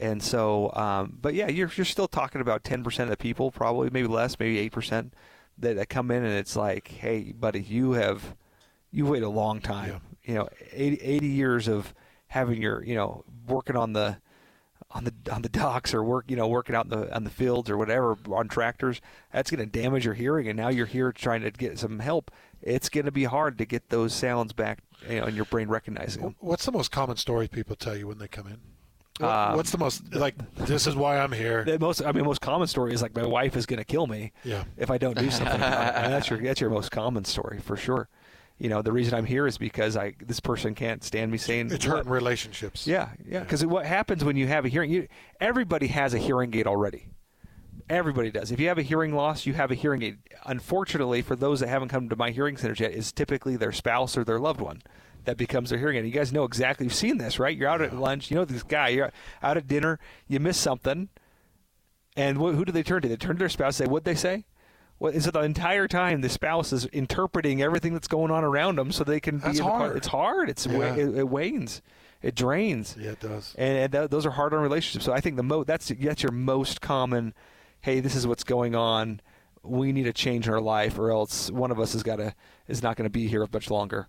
[0.01, 3.91] And so, um, but yeah, you're, you're still talking about 10% of the people, probably,
[3.91, 5.11] maybe less, maybe 8%
[5.59, 8.37] that, that come in and it's like, hey, buddy, you have,
[8.93, 9.89] you wait a long time.
[9.89, 9.99] Yeah.
[10.23, 11.95] You know, 80, 80 years of
[12.29, 14.19] having your, you know, working on the,
[14.91, 17.31] on the on the docks or work you know working out in the on the
[17.31, 19.01] fields or whatever on tractors
[19.33, 22.31] that's going to damage your hearing and now you're here trying to get some help
[22.63, 25.69] it's going to be hard to get those sounds back you know, and your brain
[25.69, 26.37] recognizing them.
[26.39, 28.61] what's the most common story people tell you when they come in
[29.21, 30.35] um, What's the most like?
[30.55, 31.65] This is why I'm here.
[31.65, 34.07] The most, I mean, most common story is like my wife is going to kill
[34.07, 34.33] me.
[34.45, 34.65] Yeah.
[34.77, 38.09] If I don't do something, that's your that's your most common story for sure.
[38.59, 41.71] You know, the reason I'm here is because I this person can't stand me saying
[41.71, 42.87] it's hurting relationships.
[42.87, 43.41] Yeah, yeah.
[43.41, 43.69] Because yeah.
[43.69, 44.91] what happens when you have a hearing?
[44.91, 45.09] You,
[45.41, 47.09] everybody has a hearing aid already.
[47.89, 48.51] Everybody does.
[48.51, 50.19] If you have a hearing loss, you have a hearing aid.
[50.45, 54.17] Unfortunately, for those that haven't come to my hearing centers yet, is typically their spouse
[54.17, 54.83] or their loved one
[55.29, 56.07] that becomes their hearing aid.
[56.07, 56.87] You guys know exactly.
[56.87, 57.55] You've seen this, right?
[57.55, 58.31] You're out at lunch.
[58.31, 58.89] You know this guy.
[58.89, 59.13] You're
[59.43, 59.99] out at dinner.
[60.27, 61.11] You miss something,
[62.17, 63.09] and wh- who do they turn to?
[63.09, 63.77] They turn to their spouse.
[63.77, 64.47] Say, "What they say?"
[64.97, 65.35] What is it?
[65.35, 69.21] The entire time, the spouse is interpreting everything that's going on around them, so they
[69.21, 69.65] can that's be.
[69.65, 69.97] hard.
[69.97, 70.49] It's hard.
[70.49, 70.95] It's yeah.
[70.95, 71.83] it, it, wanes.
[72.23, 72.97] It drains.
[72.99, 73.55] Yeah, it does.
[73.57, 75.05] And, and th- those are hard on relationships.
[75.05, 77.35] So I think the mo that's that's your most common.
[77.83, 79.21] Hey, this is what's going on.
[79.63, 82.35] We need a change in our life, or else one of us is got to
[82.67, 84.09] is not going to be here much longer.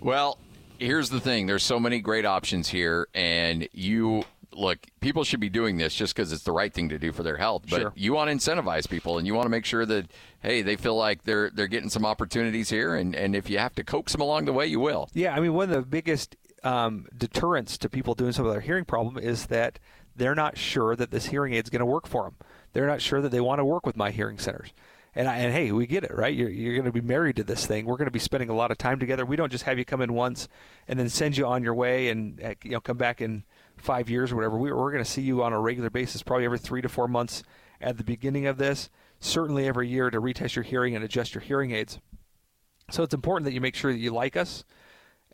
[0.00, 0.38] Well,
[0.78, 5.48] here's the thing there's so many great options here, and you look, people should be
[5.48, 7.64] doing this just because it's the right thing to do for their health.
[7.68, 7.92] But sure.
[7.94, 10.10] you want to incentivize people, and you want to make sure that
[10.42, 13.74] hey, they feel like they're they're getting some opportunities here, and and if you have
[13.76, 15.08] to coax them along the way, you will.
[15.12, 18.60] Yeah, I mean, one of the biggest um, deterrents to people doing some of their
[18.60, 19.78] hearing problem is that
[20.16, 22.34] they're not sure that this hearing aid is going to work for them.
[22.72, 24.72] They're not sure that they want to work with my hearing centers.
[25.14, 26.34] And, I, and hey, we get it, right?
[26.34, 27.84] You're, you're going to be married to this thing.
[27.84, 29.26] We're going to be spending a lot of time together.
[29.26, 30.46] We don't just have you come in once
[30.86, 33.44] and then send you on your way and uh, you know come back in
[33.76, 34.56] five years or whatever.
[34.56, 37.08] We, we're going to see you on a regular basis, probably every three to four
[37.08, 37.42] months
[37.80, 38.88] at the beginning of this.
[39.18, 41.98] Certainly every year to retest your hearing and adjust your hearing aids.
[42.90, 44.64] So it's important that you make sure that you like us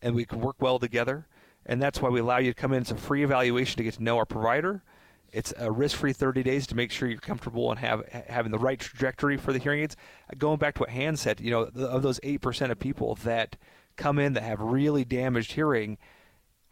[0.00, 1.26] and we can work well together.
[1.66, 2.82] And that's why we allow you to come in.
[2.82, 4.82] It's a free evaluation to get to know our provider
[5.36, 8.80] it's a risk-free 30 days to make sure you're comfortable and have having the right
[8.80, 9.94] trajectory for the hearing aids.
[10.30, 13.16] Uh, going back to what Han said, you know, of those eight percent of people
[13.16, 13.56] that
[13.96, 15.98] come in that have really damaged hearing,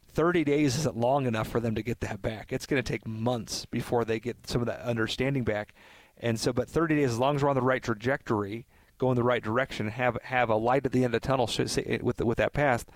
[0.09, 2.55] 30 days isn't long enough for them to get that back.
[2.55, 5.75] It's going to take months before they get some of that understanding back.
[6.17, 9.17] And so, but 30 days, as long as we're on the right trajectory, go in
[9.17, 12.19] the right direction, have have a light at the end of the tunnel eh, with
[12.23, 12.87] with that path,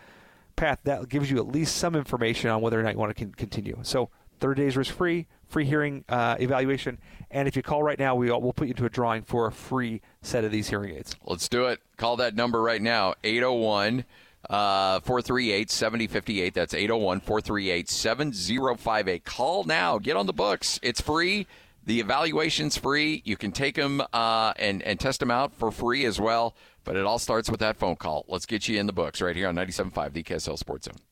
[0.57, 3.27] path that gives you at least some information on whether or not you want to
[3.27, 3.79] continue.
[3.83, 4.09] So
[4.41, 6.99] 30 days risk free, free hearing uh, evaluation.
[7.31, 9.53] And if you call right now, we, will put you into a drawing for a
[9.53, 11.17] free set of these hearing aids.
[11.25, 11.81] Let's do it.
[11.97, 14.05] Call that number right now 801
[14.49, 16.55] uh, 438 7058.
[16.55, 19.25] That's 801 438 7058.
[19.25, 19.99] Call now.
[19.99, 20.79] Get on the books.
[20.83, 21.47] It's free.
[21.85, 23.23] The evaluation's free.
[23.25, 26.55] You can take them uh, and, and test them out for free as well.
[26.85, 28.25] But it all starts with that phone call.
[28.29, 31.08] Let's get you in the books right here on 97.5, the KSL Sports Zone.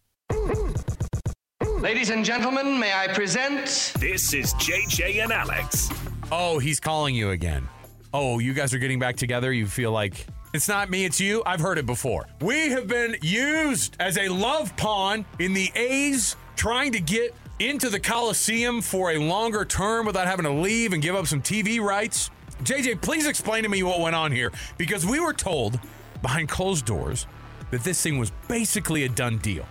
[1.78, 3.92] Ladies and gentlemen, may I present?
[3.98, 5.90] This is JJ and Alex.
[6.32, 7.68] Oh, he's calling you again.
[8.14, 9.52] Oh, you guys are getting back together.
[9.52, 11.42] You feel like It's not me, it's you.
[11.44, 12.28] I've heard it before.
[12.40, 17.90] We have been used as a love pawn in the A's trying to get into
[17.90, 21.78] the Coliseum for a longer term without having to leave and give up some TV
[21.78, 22.30] rights.
[22.62, 25.78] JJ, please explain to me what went on here because we were told
[26.22, 27.26] behind closed doors
[27.70, 29.66] that this thing was basically a done deal.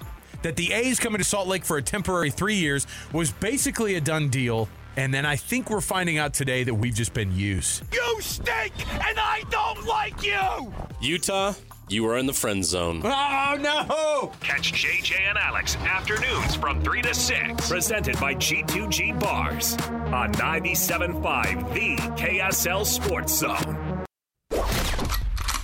[0.46, 4.00] That the A's coming to Salt Lake for a temporary three years was basically a
[4.00, 4.70] done deal.
[4.96, 7.82] And then I think we're finding out today that we've just been used.
[7.92, 8.74] You stink,
[9.08, 10.72] and I don't like you!
[11.02, 11.56] Utah,
[11.90, 13.02] you are in the friend zone.
[13.04, 14.32] Oh, no!
[14.40, 17.68] Catch JJ and Alex afternoons from 3 to 6.
[17.68, 19.74] Presented by G2G Bars
[20.14, 23.75] on 97.5, the KSL Sports Zone.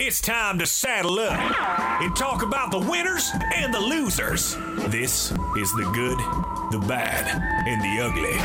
[0.03, 1.39] It's time to saddle up
[2.01, 4.55] and talk about the winners and the losers.
[4.89, 6.17] This is the good,
[6.71, 7.27] the bad,
[7.67, 8.35] and the ugly.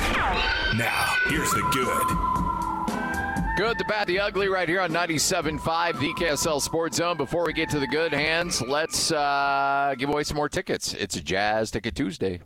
[0.76, 3.56] Now, here's the good.
[3.56, 7.16] Good, the bad, the ugly, right here on 97.5, the KSL Sports Zone.
[7.16, 10.92] Before we get to the good hands, let's uh, give away some more tickets.
[10.92, 12.42] It's a Jazz Ticket Tuesday.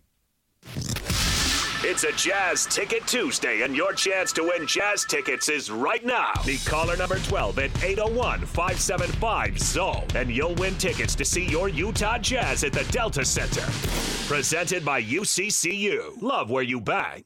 [1.83, 6.33] It's a Jazz Ticket Tuesday, and your chance to win Jazz tickets is right now.
[6.45, 11.71] Be caller number 12 at 801 575 ZONE, and you'll win tickets to see your
[11.71, 13.63] Utah Jazz at the Delta Center.
[14.29, 16.21] Presented by UCCU.
[16.21, 17.25] Love where you bang.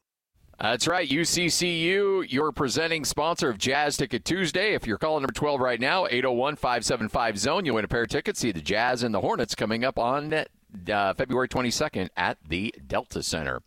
[0.60, 4.74] That's right, UCCU, your presenting sponsor of Jazz Ticket Tuesday.
[4.74, 8.08] If you're calling number 12 right now, 801 575 Zone, you'll win a pair of
[8.08, 8.38] tickets.
[8.38, 13.20] See the Jazz and the Hornets coming up on uh, February 22nd at the Delta
[13.20, 13.60] Center.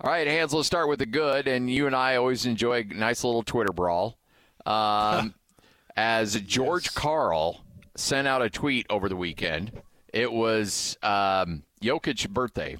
[0.00, 1.48] All right, Hans, let's start with the good.
[1.48, 4.16] And you and I always enjoy a nice little Twitter brawl.
[4.64, 5.34] Um,
[5.96, 6.94] as George yes.
[6.94, 7.64] Karl
[7.96, 9.72] sent out a tweet over the weekend,
[10.12, 12.76] it was um, Jokic's birthday.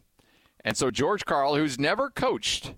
[0.65, 2.75] And so George Karl, who's never coached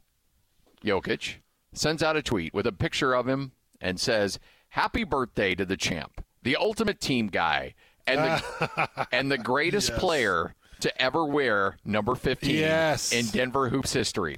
[0.83, 1.37] Jokic,
[1.75, 4.39] sends out a tweet with a picture of him and says,
[4.71, 7.75] Happy birthday to the champ, the ultimate team guy,
[8.07, 9.99] and the, and the greatest yes.
[9.99, 13.13] player to ever wear number 15 yes.
[13.13, 14.37] in Denver Hoops history.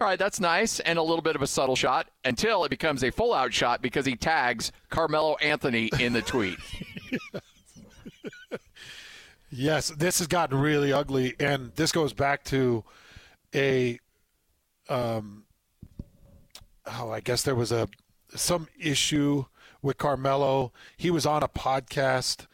[0.00, 3.02] All right, that's nice and a little bit of a subtle shot until it becomes
[3.02, 6.56] a full out shot because he tags Carmelo Anthony in the tweet.
[9.50, 12.84] yes, this has gotten really ugly, and this goes back to
[13.52, 13.98] a,
[14.88, 15.44] um,
[16.86, 17.88] oh, I guess there was a
[18.36, 19.46] some issue
[19.82, 20.72] with Carmelo.
[20.96, 22.46] He was on a podcast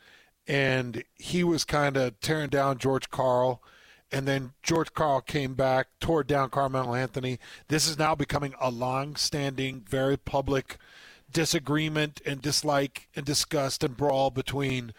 [0.46, 3.62] and he was kind of tearing down George Karl.
[4.12, 7.40] And then George Karl came back, tore down Carmelo Anthony.
[7.68, 10.78] This is now becoming a long-standing, very public
[11.32, 14.92] disagreement and dislike and disgust and brawl between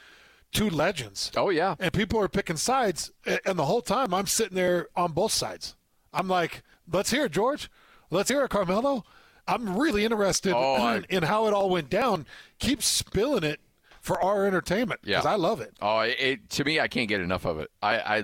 [0.51, 1.31] two legends.
[1.35, 1.75] Oh yeah.
[1.79, 3.11] And people are picking sides
[3.45, 5.75] and the whole time I'm sitting there on both sides.
[6.13, 7.69] I'm like, "Let's hear it, George.
[8.09, 9.05] Let's hear it, Carmelo."
[9.47, 11.05] I'm really interested oh, in, I...
[11.09, 12.25] in how it all went down.
[12.59, 13.59] Keep spilling it
[14.05, 15.31] for our entertainment because yeah.
[15.31, 15.73] I love it.
[15.81, 17.71] Oh, it, to me, I can't get enough of it.
[17.81, 18.23] I, I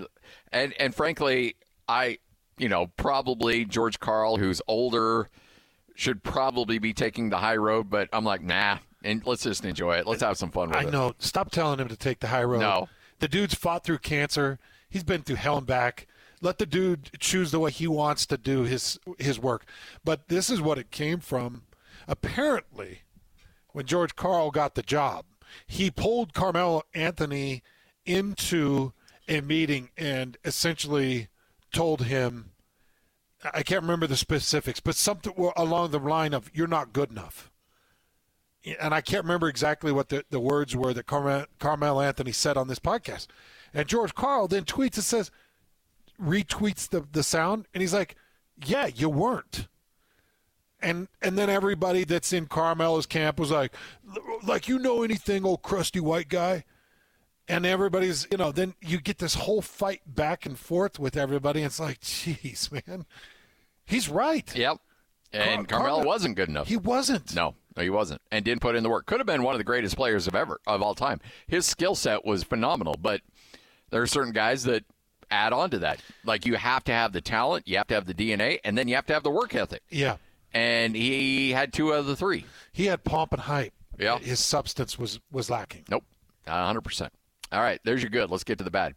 [0.51, 1.55] and and frankly,
[1.89, 2.19] I
[2.59, 5.27] you know probably George Karl, who's older,
[5.95, 8.77] should probably be taking the high road, but I'm like, nah.
[9.03, 10.05] And let's just enjoy it.
[10.05, 10.87] Let's have some fun with I it.
[10.87, 11.13] I know.
[11.17, 12.59] Stop telling him to take the high road.
[12.59, 12.87] No.
[13.17, 14.59] The dude's fought through cancer.
[14.87, 16.05] He's been through hell and back.
[16.39, 19.65] Let the dude choose the way he wants to do his his work.
[20.03, 21.63] But this is what it came from.
[22.07, 23.01] Apparently,
[23.71, 25.25] when George Karl got the job,
[25.67, 27.63] he pulled Carmelo Anthony
[28.05, 28.93] into
[29.27, 31.29] a meeting and essentially
[31.71, 32.51] told him,
[33.43, 37.51] I can't remember the specifics, but something along the line of, you're not good enough.
[38.79, 42.57] And I can't remember exactly what the, the words were that Carmel, Carmelo Anthony said
[42.57, 43.27] on this podcast.
[43.73, 45.31] And George Karl then tweets and says,
[46.21, 48.15] retweets the, the sound, and he's like,
[48.63, 49.67] yeah, you weren't
[50.81, 53.73] and and then everybody that's in Carmelo's camp was like,
[54.43, 56.63] like you know anything, old crusty white guy,
[57.47, 61.61] and everybody's you know then you get this whole fight back and forth with everybody.
[61.61, 63.05] And it's like, jeez, man,
[63.85, 64.53] he's right.
[64.55, 64.77] Yep.
[65.33, 66.67] And Car- Carmelo wasn't good enough.
[66.67, 67.33] He wasn't.
[67.33, 69.05] No, no, he wasn't, and didn't put in the work.
[69.05, 71.21] Could have been one of the greatest players of ever of all time.
[71.47, 73.21] His skill set was phenomenal, but
[73.91, 74.83] there are certain guys that
[75.29, 76.01] add on to that.
[76.25, 78.89] Like you have to have the talent, you have to have the DNA, and then
[78.89, 79.83] you have to have the work ethic.
[79.89, 80.17] Yeah
[80.53, 82.45] and he had two of the three.
[82.71, 83.73] He had pomp and hype.
[83.99, 85.85] Yeah, his substance was was lacking.
[85.89, 86.03] Nope,
[86.47, 87.13] hundred percent.
[87.51, 88.29] All right, there's your good.
[88.31, 88.95] Let's get to the bad.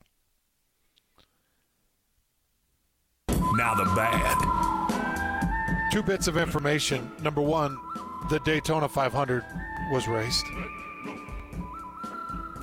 [3.29, 5.91] Now the bad.
[5.93, 7.11] Two bits of information.
[7.23, 7.77] Number one,
[8.29, 9.45] the Daytona 500
[9.93, 10.45] was raced.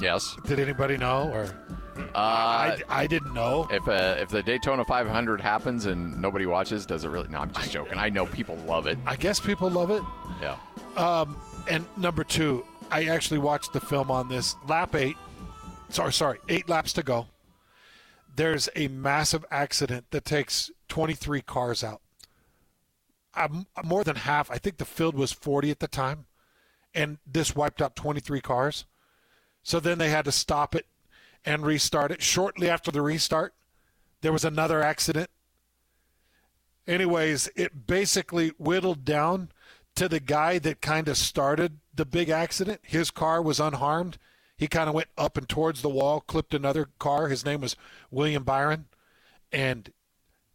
[0.01, 0.35] Yes.
[0.45, 1.70] Did anybody know or?
[1.97, 3.67] Uh, I, I didn't know.
[3.69, 7.27] If uh, if the Daytona 500 happens and nobody watches, does it really?
[7.27, 7.97] No, I'm just joking.
[7.97, 8.97] I know people love it.
[9.05, 10.01] I guess people love it.
[10.41, 10.57] Yeah.
[10.95, 11.37] Um,
[11.69, 14.55] and number two, I actually watched the film on this.
[14.67, 15.17] Lap eight,
[15.89, 17.27] sorry, sorry, eight laps to go.
[18.35, 22.01] There's a massive accident that takes 23 cars out.
[23.33, 24.49] I'm, more than half.
[24.51, 26.25] I think the field was 40 at the time,
[26.93, 28.85] and this wiped out 23 cars.
[29.63, 30.85] So then they had to stop it
[31.45, 32.21] and restart it.
[32.21, 33.53] Shortly after the restart,
[34.21, 35.29] there was another accident.
[36.87, 39.49] Anyways, it basically whittled down
[39.95, 42.81] to the guy that kind of started the big accident.
[42.83, 44.17] His car was unharmed.
[44.57, 47.27] He kind of went up and towards the wall, clipped another car.
[47.27, 47.75] His name was
[48.09, 48.85] William Byron.
[49.51, 49.91] And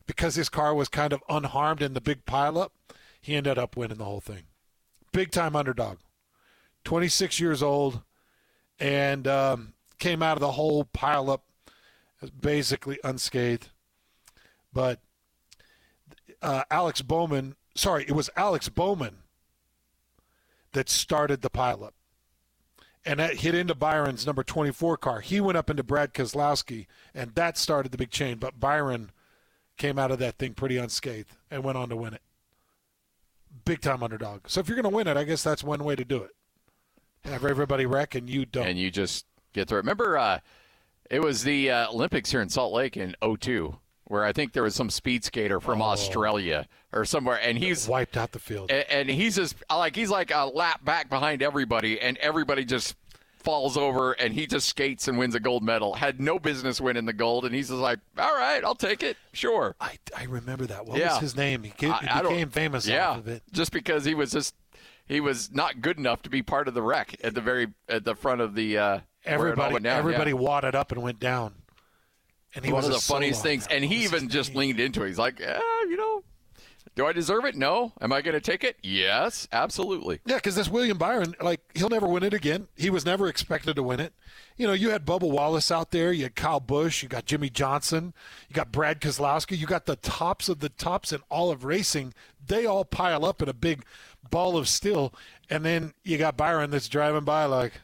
[0.06, 2.70] because his car was kind of unharmed in the big pileup,
[3.20, 4.44] he ended up winning the whole thing.
[5.12, 5.98] Big time underdog.
[6.84, 8.02] 26 years old
[8.78, 11.40] and um, came out of the whole pileup
[12.40, 13.70] basically unscathed.
[14.72, 15.00] But
[16.42, 19.18] uh, Alex Bowman, sorry, it was Alex Bowman
[20.72, 21.92] that started the pileup.
[23.04, 25.20] And that hit into Byron's number 24 car.
[25.20, 28.38] He went up into Brad Keselowski, and that started the big chain.
[28.38, 29.12] But Byron
[29.76, 32.22] came out of that thing pretty unscathed and went on to win it.
[33.64, 34.48] Big time underdog.
[34.48, 36.32] So if you're going to win it, I guess that's one way to do it.
[37.24, 38.66] Have everybody wreck and you don't.
[38.66, 39.24] And you just
[39.60, 39.82] get through it.
[39.82, 40.38] Remember, uh,
[41.10, 43.76] it was the uh, Olympics here in Salt Lake in 02
[44.08, 45.86] where I think there was some speed skater from oh.
[45.86, 48.70] Australia or somewhere, and he's wiped out the field.
[48.70, 52.94] And, and, he's just like he's like a lap back behind everybody, and everybody just
[53.38, 55.94] falls over, and he just skates and wins a gold medal.
[55.94, 59.16] Had no business winning the gold, and he's just like, "All right, I'll take it,
[59.32, 60.86] sure." I, I remember that.
[60.86, 61.14] What yeah.
[61.14, 61.64] was his name?
[61.64, 63.42] He, he I, became famous yeah, off of it.
[63.52, 64.54] just because he was just
[65.06, 68.04] he was not good enough to be part of the wreck at the very at
[68.04, 68.78] the front of the.
[68.78, 70.36] Uh, everybody down, everybody yeah.
[70.36, 71.54] wadded up and went down.
[72.54, 75.08] And he One was of the funniest things, and he even just leaned into it.
[75.08, 76.22] He's like, yeah, you know,
[76.94, 77.54] do I deserve it?
[77.54, 77.92] No.
[78.00, 78.76] Am I going to take it?
[78.82, 80.20] Yes, absolutely.
[80.24, 82.68] Yeah, because this William Byron, like, he'll never win it again.
[82.74, 84.14] He was never expected to win it.
[84.56, 87.50] You know, you had Bubba Wallace out there, you had Kyle Busch, you got Jimmie
[87.50, 88.14] Johnson,
[88.48, 92.14] you got Brad Keselowski, you got the tops of the tops in all of racing.
[92.46, 93.84] They all pile up in a big
[94.30, 95.12] ball of steel,
[95.50, 97.74] and then you got Byron that's driving by like,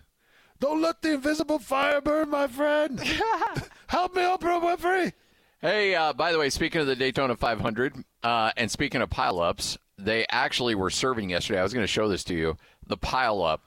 [0.62, 3.00] don't let the invisible fire burn, my friend.
[3.88, 5.12] Help me, Oprah Winfrey.
[5.60, 9.76] Hey, uh, by the way, speaking of the Daytona 500, uh, and speaking of pileups,
[9.98, 11.58] they actually were serving yesterday.
[11.58, 12.56] I was going to show this to you.
[12.86, 13.58] The pileup.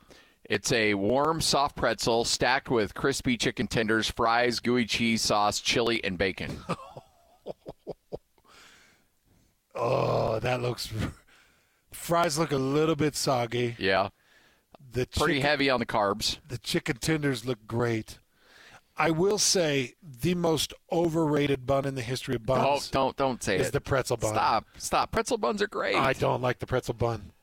[0.45, 6.01] It's a warm, soft pretzel stacked with crispy chicken tenders, fries, gooey cheese sauce, chili,
[6.01, 6.59] and bacon.
[9.75, 10.93] oh, that looks.
[11.91, 13.75] Fries look a little bit soggy.
[13.79, 14.09] Yeah.
[14.95, 16.37] The pretty chicken, heavy on the carbs.
[16.47, 18.19] The chicken tenders look great.
[18.97, 22.89] I will say the most overrated bun in the history of buns.
[22.89, 23.73] Don't don't say is it.
[23.73, 24.33] the pretzel bun.
[24.33, 25.11] Stop, stop.
[25.11, 25.97] Pretzel buns are great.
[25.97, 27.33] I don't like the pretzel bun,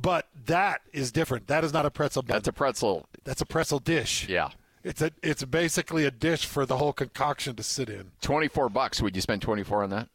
[0.00, 1.46] but that is different.
[1.46, 2.34] That is not a pretzel bun.
[2.34, 3.06] That's a pretzel.
[3.24, 4.28] That's a pretzel dish.
[4.28, 4.50] Yeah.
[4.84, 8.10] It's a it's basically a dish for the whole concoction to sit in.
[8.20, 9.00] Twenty four bucks.
[9.00, 10.08] Would you spend twenty four on that?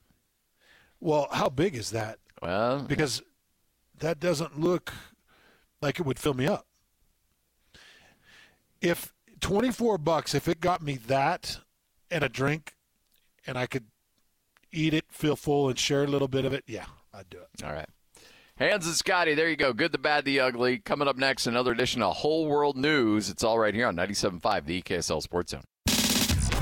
[1.00, 2.19] Well, how big is that?
[2.43, 3.24] Well, because
[4.00, 4.93] that doesn't look
[5.82, 6.67] like it would fill me up.
[8.86, 11.60] If 24 bucks, if it got me that
[12.12, 12.76] and a drink
[13.48, 13.86] and I could
[14.71, 17.63] eat it, feel full, and share a little bit of it, yeah, I'd do it.
[17.63, 17.89] All right.
[18.58, 19.74] Hans and Scotty, there you go.
[19.74, 20.78] Good, the bad, the ugly.
[20.78, 23.30] Coming up next, another edition of Whole World News.
[23.30, 25.63] It's all right here on 97.5, the KSL Sports Zone.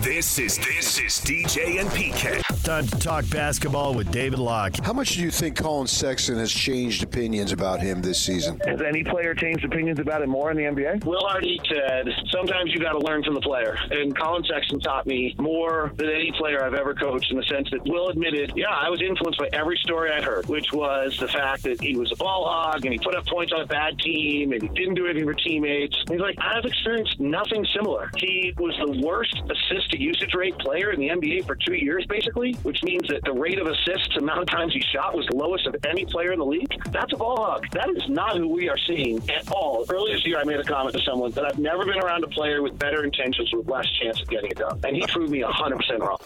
[0.04, 2.42] This is this is DJ and PK.
[2.66, 4.76] Time to talk basketball with David Locke.
[4.84, 8.60] How much do you think Collin Sexton has changed opinions about him this season?
[8.66, 11.06] Has any player changed opinions about him more in the NBA?
[11.06, 15.08] Will Hardy said, "Sometimes you got to learn from the player," and Collin Sexton taught
[15.08, 18.72] me more than any player I've ever coached in the sense that Will admitted, "Yeah,
[18.72, 22.12] I was influenced by every story I heard, which was the fact that he was
[22.12, 24.96] a ball hog and he put up points on a bad team and he didn't
[24.96, 28.12] do anything for teammates." And he's like, "I've experienced nothing similar.
[28.18, 32.06] He was the worst assist to usage rate player in the NBA for two years,
[32.08, 35.36] basically, which means that the rate of assists, amount of times he shot, was the
[35.36, 36.68] lowest of any player in the league.
[36.92, 37.68] That's a ball hog.
[37.72, 39.86] That is not who we are seeing at all.
[39.88, 42.28] Earlier this year, I made a comment to someone that I've never been around a
[42.28, 44.80] player with better intentions with less chance of getting it done.
[44.84, 46.18] And he proved me 100% wrong.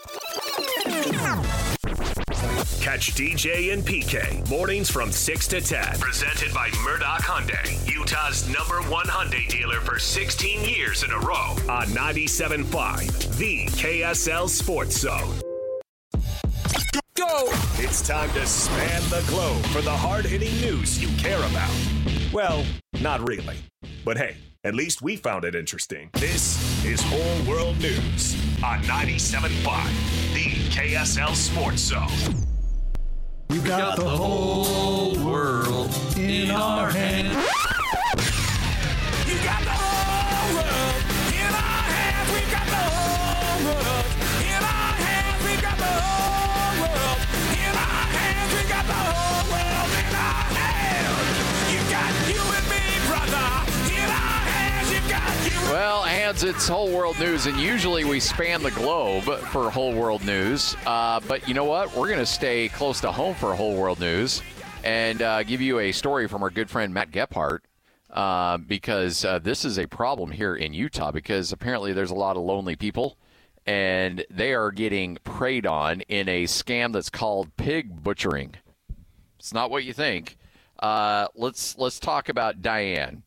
[2.88, 6.00] Catch DJ and PK mornings from 6 to 10.
[6.00, 11.53] Presented by Murdock Hyundai, Utah's number one Hyundai dealer for 16 years in a row
[11.68, 15.36] on 97.5, the KSL Sports Zone.
[17.16, 17.49] Go!
[17.76, 21.76] It's time to span the globe for the hard hitting news you care about.
[22.32, 22.64] Well,
[23.01, 23.57] not really.
[24.05, 26.09] But hey, at least we found it interesting.
[26.14, 32.47] This is Whole World News on 97.5, the KSL Sports Zone.
[33.50, 37.76] We got, the whole world in our hands.
[55.68, 60.24] Well, Hans, it's whole world news, and usually we span the globe for whole world
[60.24, 60.78] news.
[60.86, 61.93] Uh, but you know what?
[61.93, 64.41] We're going to stay close to home for whole world news
[64.86, 67.59] and uh, give you a story from our good friend Matt Gephardt.
[68.09, 72.38] Uh, because uh, this is a problem here in Utah, because apparently there's a lot
[72.38, 73.18] of lonely people,
[73.65, 78.55] and they are getting preyed on in a scam that's called pig butchering.
[79.38, 80.38] It's not what you think.
[80.80, 83.24] Uh, let's let's talk about Diane.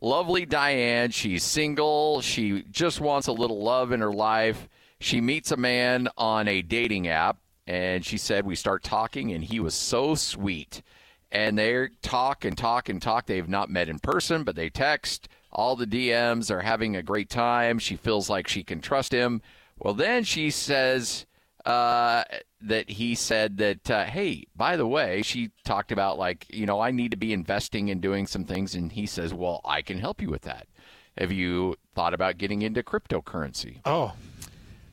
[0.00, 1.10] Lovely Diane.
[1.10, 2.20] She's single.
[2.20, 4.68] She just wants a little love in her life.
[5.00, 9.44] She meets a man on a dating app, and she said we start talking, and
[9.44, 10.82] he was so sweet.
[11.32, 13.26] And they talk and talk and talk.
[13.26, 15.28] They've not met in person, but they text.
[15.50, 17.78] All the DMs are having a great time.
[17.78, 19.42] She feels like she can trust him.
[19.78, 21.26] Well, then she says
[21.64, 22.24] uh,
[22.60, 26.80] that he said that, uh, hey, by the way, she talked about like, you know,
[26.80, 28.74] I need to be investing and doing some things.
[28.74, 30.66] And he says, well, I can help you with that.
[31.18, 33.80] Have you thought about getting into cryptocurrency?
[33.84, 34.14] Oh.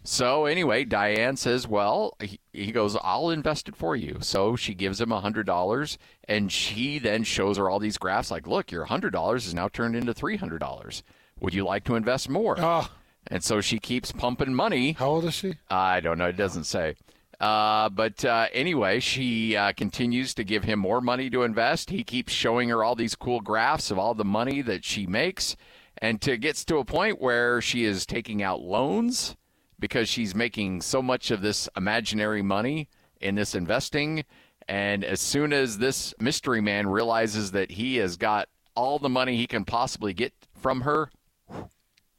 [0.06, 4.74] So anyway, Diane says, "Well," he, he goes, "I'll invest it for you." So she
[4.74, 5.98] gives him a hundred dollars,
[6.28, 8.30] and she then shows her all these graphs.
[8.30, 11.04] Like, look, your hundred dollars is now turned into three hundred dollars.
[11.40, 12.56] Would you like to invest more?
[12.60, 12.90] Oh.
[13.28, 14.92] And so she keeps pumping money.
[14.94, 15.56] How old is she?
[15.70, 16.28] I don't know.
[16.28, 16.96] It doesn't say.
[17.40, 21.90] Uh, but uh, anyway, she uh, continues to give him more money to invest.
[21.90, 25.56] He keeps showing her all these cool graphs of all the money that she makes,
[25.98, 29.36] and to gets to a point where she is taking out loans
[29.80, 32.88] because she's making so much of this imaginary money
[33.20, 34.24] in this investing.
[34.68, 39.36] And as soon as this mystery man realizes that he has got all the money
[39.36, 41.10] he can possibly get from her.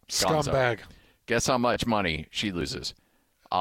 [0.09, 0.81] Scumbag.
[1.27, 2.95] Guess how much money she loses?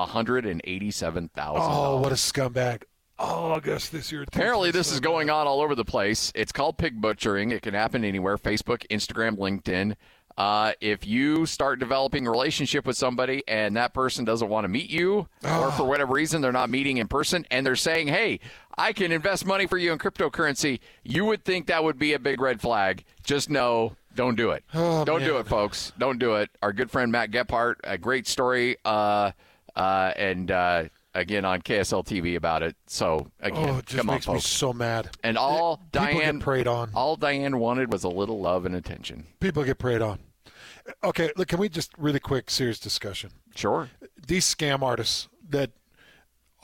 [0.05, 1.71] Hundred and eighty-seven thousand.
[1.71, 2.83] Oh, what a scumbag.
[3.19, 4.23] Oh, I guess this year.
[4.23, 6.31] Apparently, this is going on all over the place.
[6.35, 7.51] It's called pig butchering.
[7.51, 9.95] It can happen anywhere Facebook, Instagram, LinkedIn.
[10.35, 14.67] Uh, if you start developing a relationship with somebody and that person doesn't want to
[14.67, 18.39] meet you, or for whatever reason they're not meeting in person, and they're saying, "Hey,
[18.75, 22.19] I can invest money for you in cryptocurrency," you would think that would be a
[22.19, 23.03] big red flag.
[23.23, 24.63] Just know, don't do it.
[24.73, 25.93] Oh, don't do it, folks.
[25.99, 26.49] Don't do it.
[26.63, 29.33] Our good friend Matt Gephardt, a great story, uh,
[29.75, 32.75] uh, and uh, again on KSL TV about it.
[32.87, 34.47] So again, Oh, it just come on, makes me folks.
[34.47, 35.09] so mad.
[35.23, 36.91] And all get Diane preyed on.
[36.93, 39.27] All Diane wanted was a little love and attention.
[39.39, 40.19] People get preyed on.
[41.03, 43.31] Okay, look, can we just really quick, serious discussion?
[43.55, 43.89] Sure.
[44.27, 45.71] These scam artists that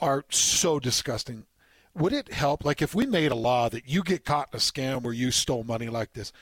[0.00, 1.46] are so disgusting.
[1.94, 4.60] Would it help, like, if we made a law that you get caught in a
[4.60, 6.32] scam where you stole money like this,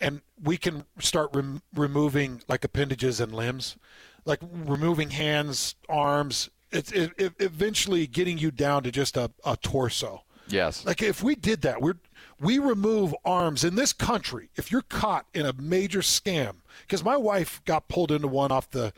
[0.00, 3.76] and we can start rem- removing like appendages and limbs,
[4.24, 9.56] like removing hands, arms, it's it, it, eventually getting you down to just a, a
[9.56, 10.24] torso.
[10.48, 10.84] Yes.
[10.84, 11.98] Like if we did that, we're
[12.40, 14.50] we remove arms in this country.
[14.56, 18.70] If you're caught in a major scam, because my wife got pulled into one off
[18.70, 18.92] the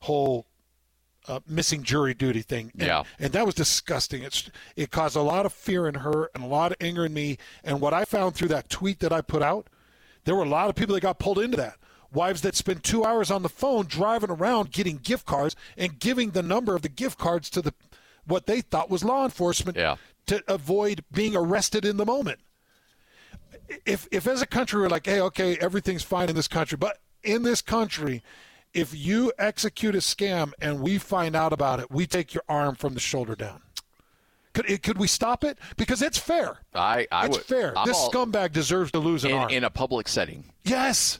[0.00, 0.46] whole
[1.26, 2.70] uh, missing jury duty thing.
[2.74, 3.04] And, Yeah.
[3.18, 4.22] and that was disgusting.
[4.22, 7.14] It's it caused a lot of fear in her and a lot of anger in
[7.14, 7.38] me.
[7.62, 9.68] And what I found through that tweet that I put out,
[10.24, 11.76] there were a lot of people that got pulled into that.
[12.14, 16.30] Wives that spend two hours on the phone driving around getting gift cards and giving
[16.30, 17.74] the number of the gift cards to the
[18.26, 19.96] what they thought was law enforcement Yeah.
[20.26, 22.38] to avoid being arrested in the moment.
[23.86, 26.98] If if as a country we're like, hey, okay, everything's fine in this country, but
[27.22, 28.22] in this country,
[28.74, 32.74] if you execute a scam and we find out about it, we take your arm
[32.74, 33.62] from the shoulder down.
[34.52, 35.58] Could it, could we stop it?
[35.76, 36.58] Because it's fair.
[36.74, 37.46] I, I it's would.
[37.46, 37.76] fair.
[37.76, 39.50] I'm this all- scumbag deserves to lose an in, arm.
[39.50, 40.44] in a public setting.
[40.64, 41.18] yes,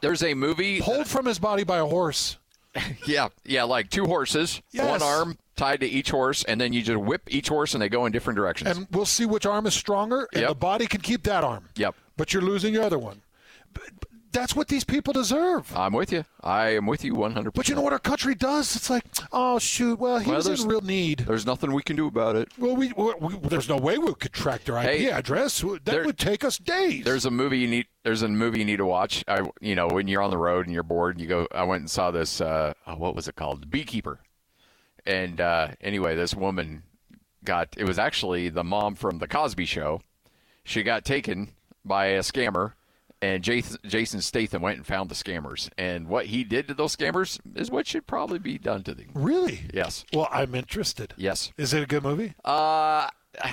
[0.00, 0.80] There's a movie.
[0.80, 2.36] pulled from his body by a horse.
[3.04, 4.88] Yeah, yeah, like two horses, Yes.
[4.88, 7.88] one arm tied to each horse, and then you just whip each horse and they
[7.88, 8.76] go in different directions.
[8.76, 10.48] and we'll see which arm is stronger, and Yep.
[10.50, 11.68] the body can keep that arm.
[11.74, 11.96] Yep.
[12.16, 13.22] But you're losing your other one.
[14.32, 15.76] That's what these people deserve.
[15.76, 16.24] I'm with you.
[16.42, 17.52] I am with you 100.
[17.52, 18.76] But you know what our country does?
[18.76, 21.20] It's like, oh shoot, well he Well, was in real need.
[21.20, 22.48] There's nothing we can do about it.
[22.56, 25.60] Well, we, we, we there's no way we could track their IP Hey, address.
[25.60, 27.04] That there- would take us days.
[27.04, 27.86] There's a movie you need.
[28.04, 29.24] There's a movie you need to watch.
[29.26, 31.46] I, you know, when you're on the road and you're bored, and you go.
[31.52, 32.40] I went and saw this.
[32.40, 33.62] Uh, oh, what was it called?
[33.62, 34.20] The Beekeeper.
[35.06, 36.84] And uh, anyway, this woman
[37.44, 37.74] got.
[37.76, 40.00] It was actually the mom from the Cosby Show.
[40.64, 41.50] She got taken
[41.84, 42.72] by a scammer,
[43.22, 45.68] and Jason, Jason Statham went and found the scammers.
[45.76, 49.10] And what he did to those scammers is what should probably be done to them.
[49.14, 49.60] really?
[49.74, 50.04] Yes.
[50.12, 51.14] Well, I'm interested.
[51.16, 51.52] Yes.
[51.56, 52.34] Is it a good movie?
[52.44, 53.08] Uh,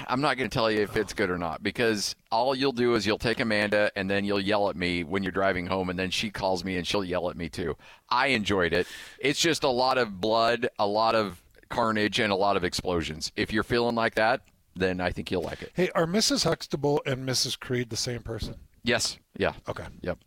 [0.07, 2.95] I'm not going to tell you if it's good or not because all you'll do
[2.95, 5.99] is you'll take Amanda and then you'll yell at me when you're driving home, and
[5.99, 7.75] then she calls me and she'll yell at me too.
[8.09, 8.87] I enjoyed it.
[9.19, 13.31] It's just a lot of blood, a lot of carnage, and a lot of explosions.
[13.35, 14.41] If you're feeling like that,
[14.75, 15.71] then I think you'll like it.
[15.75, 16.43] Hey, are Mrs.
[16.43, 17.59] Huxtable and Mrs.
[17.59, 18.55] Creed the same person?
[18.83, 19.17] Yes.
[19.37, 19.53] Yeah.
[19.67, 19.85] Okay.
[20.01, 20.19] Yep.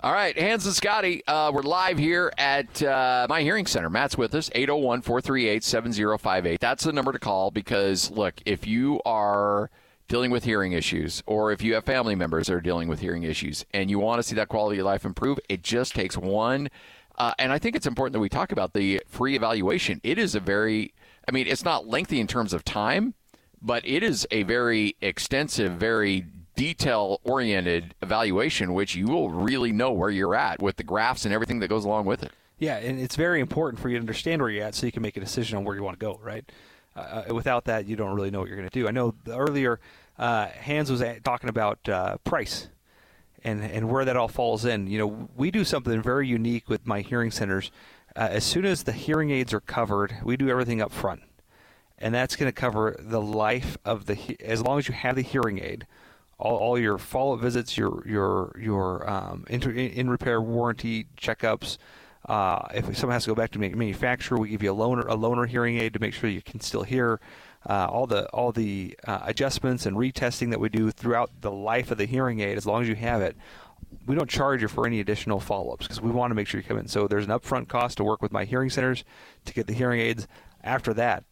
[0.00, 3.90] All right, Hans and Scotty, uh, we're live here at uh, my hearing center.
[3.90, 6.60] Matt's with us, 801 438 7058.
[6.60, 9.70] That's the number to call because, look, if you are
[10.06, 13.24] dealing with hearing issues or if you have family members that are dealing with hearing
[13.24, 16.68] issues and you want to see that quality of life improve, it just takes one.
[17.16, 20.00] Uh, and I think it's important that we talk about the free evaluation.
[20.04, 20.94] It is a very,
[21.26, 23.14] I mean, it's not lengthy in terms of time,
[23.60, 26.24] but it is a very extensive, very
[26.58, 31.32] detail oriented evaluation, which you will really know where you're at with the graphs and
[31.32, 32.32] everything that goes along with it.
[32.58, 35.00] Yeah, and it's very important for you to understand where you're at so you can
[35.00, 36.44] make a decision on where you want to go, right?
[36.96, 38.88] Uh, without that, you don't really know what you're going to do.
[38.88, 39.78] I know earlier
[40.18, 42.68] uh, Hans was talking about uh, price
[43.44, 44.88] and, and where that all falls in.
[44.88, 47.70] You know, we do something very unique with my hearing centers.
[48.16, 51.22] Uh, as soon as the hearing aids are covered, we do everything up front.
[51.98, 55.22] And that's going to cover the life of the, as long as you have the
[55.22, 55.86] hearing aid,
[56.38, 61.78] all, all your follow-up visits, your your your um, in repair warranty checkups.
[62.26, 65.16] Uh, if someone has to go back to manufacturer, we give you a loaner a
[65.16, 67.20] loaner hearing aid to make sure you can still hear.
[67.68, 71.90] Uh, all the all the uh, adjustments and retesting that we do throughout the life
[71.90, 73.36] of the hearing aid, as long as you have it,
[74.06, 76.66] we don't charge you for any additional follow-ups because we want to make sure you
[76.66, 76.86] come in.
[76.86, 79.04] So there's an upfront cost to work with my hearing centers
[79.44, 80.28] to get the hearing aids.
[80.62, 81.24] After that,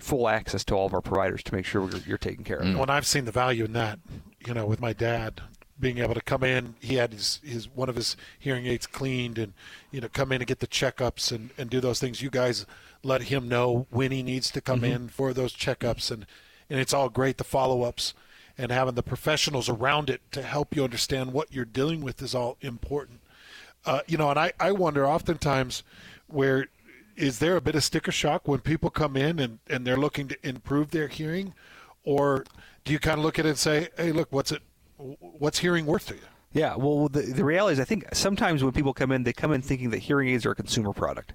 [0.00, 2.76] full access to all of our providers to make sure you're, you're taken care of.
[2.78, 3.98] When I've seen the value in that,
[4.46, 5.40] you know, with my dad
[5.80, 9.38] being able to come in, he had his, his one of his hearing aids cleaned,
[9.38, 9.54] and
[9.90, 12.22] you know, come in and get the checkups and, and do those things.
[12.22, 12.66] You guys
[13.02, 14.90] let him know when he needs to come Mhm.
[14.94, 16.26] in for those checkups, and
[16.70, 18.14] and it's all great the follow ups
[18.56, 22.34] and having the professionals around it to help you understand what you're dealing with is
[22.34, 23.20] all important.
[23.84, 25.82] Uh, you know, and I, I wonder oftentimes
[26.26, 26.68] where
[27.16, 30.28] is there a bit of sticker shock when people come in and, and they're looking
[30.28, 31.54] to improve their hearing,
[32.04, 32.44] or
[32.84, 34.62] do you kind of look at it and say, hey, look, what's it,
[34.96, 36.20] what's hearing worth to you?
[36.52, 39.52] Yeah, well, the, the reality is, I think sometimes when people come in, they come
[39.52, 41.32] in thinking that hearing aids are a consumer product,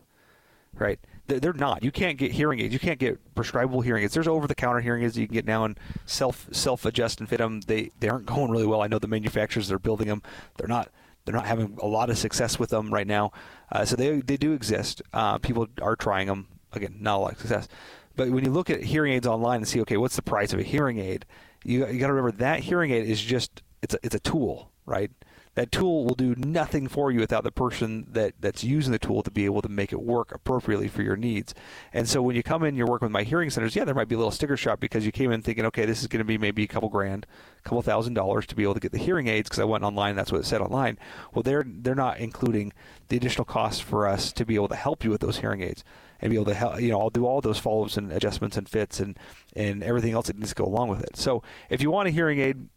[0.74, 1.00] right?
[1.28, 1.84] They're, not.
[1.84, 2.74] You can't get hearing aids.
[2.74, 4.16] You can't get prescribable hearing aids.
[4.16, 7.62] There's over-the-counter hearing aids you can get now and self self adjust and fit them.
[7.62, 8.82] They they aren't going really well.
[8.82, 10.24] I know the manufacturers that are building them.
[10.58, 10.90] They're not.
[11.30, 13.34] They're not having a lot of success with them right now.
[13.72, 15.04] Uh, so they they do exist.
[15.14, 16.48] Uh, people are trying them.
[16.74, 17.68] Again, not a lot of success.
[18.16, 20.60] But when you look at hearing aids online and see, okay, what's the price of
[20.60, 21.28] a hearing aid?
[21.64, 24.72] You, you got to remember that hearing aid is just it's a, it's a tool,
[24.88, 25.12] right?
[25.60, 29.22] That tool will do nothing for you without the person that, that's using the tool
[29.24, 31.54] to be able to make it work appropriately for your needs.
[31.92, 33.76] And so when you come in, you're working with my hearing centers.
[33.76, 36.00] Yeah, there might be a little sticker shock because you came in thinking, okay, this
[36.00, 37.28] is going to be maybe a couple grand,
[37.60, 39.84] a couple thousand dollars to be able to get the hearing aids because I went
[39.84, 40.16] online.
[40.16, 40.98] That's what it said online.
[41.34, 42.72] Well, they're they're not including
[43.10, 45.84] the additional costs for us to be able to help you with those hearing aids
[46.22, 46.80] and be able to help.
[46.80, 49.20] You know, I'll do all those follow-ups and adjustments and fits and
[49.58, 51.18] and everything else that needs to go along with it.
[51.18, 52.70] So if you want a hearing aid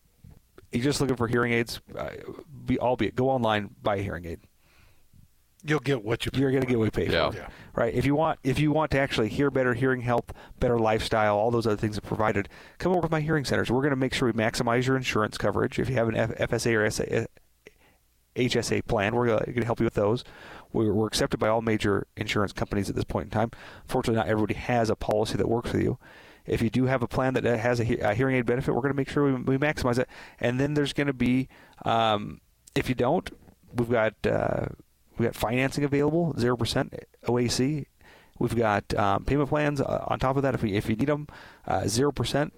[0.72, 2.10] you're just looking for hearing aids, uh,
[2.64, 4.40] be, albeit go online, buy a hearing aid.
[5.64, 6.32] You'll get what you.
[6.34, 7.30] You're going to get what you pay Yeah.
[7.30, 7.48] for, Yeah.
[7.76, 7.94] right?
[7.94, 11.52] If you want, if you want to actually hear better hearing health, better lifestyle, all
[11.52, 12.48] those other things are provided.
[12.78, 13.70] Come over to my hearing centers.
[13.70, 15.78] We're going to make sure we maximize your insurance coverage.
[15.78, 17.26] If you have an F- FSA or SA,
[18.34, 20.24] HSA plan, we're going to help you with those.
[20.72, 23.50] We're, we're accepted by all major insurance companies at this point in time.
[23.86, 25.98] Fortunately, not everybody has a policy that works with you.
[26.46, 28.92] If you do have a plan that has a, a hearing aid benefit, we're going
[28.92, 30.08] to make sure we, we maximize it.
[30.40, 31.48] And then there's going to be,
[31.84, 32.40] um,
[32.74, 33.30] if you don't,
[33.74, 34.66] we've got uh,
[35.18, 36.94] we've got financing available, zero percent
[37.26, 37.86] OAC.
[38.38, 41.08] We've got um, payment plans uh, on top of that if we if you need
[41.08, 41.28] them,
[41.86, 42.52] zero percent.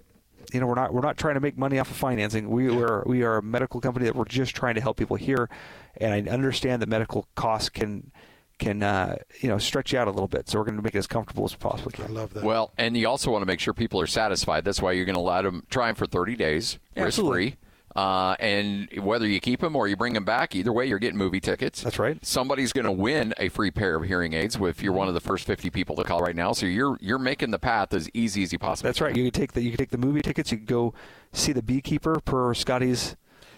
[0.53, 2.49] You know, we're not we're not trying to make money off of financing.
[2.49, 5.49] We are we are a medical company that we're just trying to help people here,
[5.97, 8.11] and I understand that medical costs can
[8.57, 10.49] can uh, you know stretch you out a little bit.
[10.49, 11.91] So we're going to make it as comfortable as possible.
[12.03, 12.43] I love that.
[12.43, 14.65] Well, and you also want to make sure people are satisfied.
[14.65, 17.55] That's why you're going to let them try them for 30 days, risk free.
[17.95, 21.17] Uh, and whether you keep them or you bring them back, either way, you're getting
[21.17, 21.81] movie tickets.
[21.81, 22.23] That's right.
[22.25, 25.21] Somebody's going to win a free pair of hearing aids if you're one of the
[25.21, 26.51] first 50 people to call right now.
[26.51, 28.89] So you're you're making the path as easy as you possibly.
[28.89, 29.15] That's right.
[29.15, 30.51] You can take the you can take the movie tickets.
[30.51, 30.93] You can go
[31.31, 33.15] see the Beekeeper per Scotty's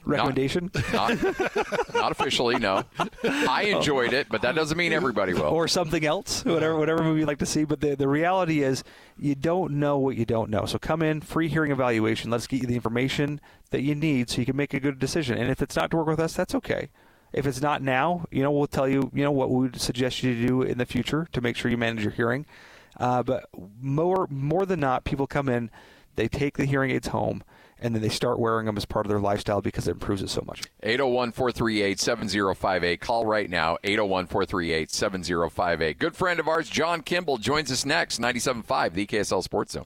[0.07, 0.71] recommendation.
[0.93, 1.21] Not,
[1.93, 2.83] not officially, no.
[3.23, 5.43] I enjoyed it, but that doesn't mean everybody will.
[5.43, 7.63] or something else, whatever whatever movie you'd like to see.
[7.63, 8.83] But the the reality is,
[9.19, 10.65] you don't know what you don't know.
[10.65, 12.31] So come in, free hearing evaluation.
[12.31, 13.41] Let's get you the information
[13.71, 15.37] that you need so you can make a good decision.
[15.37, 16.89] And if it's not to work with us, that's okay.
[17.33, 20.23] If it's not now, you know, we'll tell you, you know, what we would suggest
[20.23, 22.45] you to do in the future to make sure you manage your hearing.
[22.99, 23.49] Uh, but
[23.81, 25.69] more more than not, people come in,
[26.15, 27.43] they take the hearing aids home,
[27.79, 30.29] and then they start wearing them as part of their lifestyle because it improves it
[30.29, 30.63] so much.
[30.83, 32.99] 801 438 7058.
[33.01, 35.99] Call right now, 801 438 7058.
[35.99, 39.85] Good friend of ours, John Kimball, joins us next, 97.5, the KSL Sports Zone.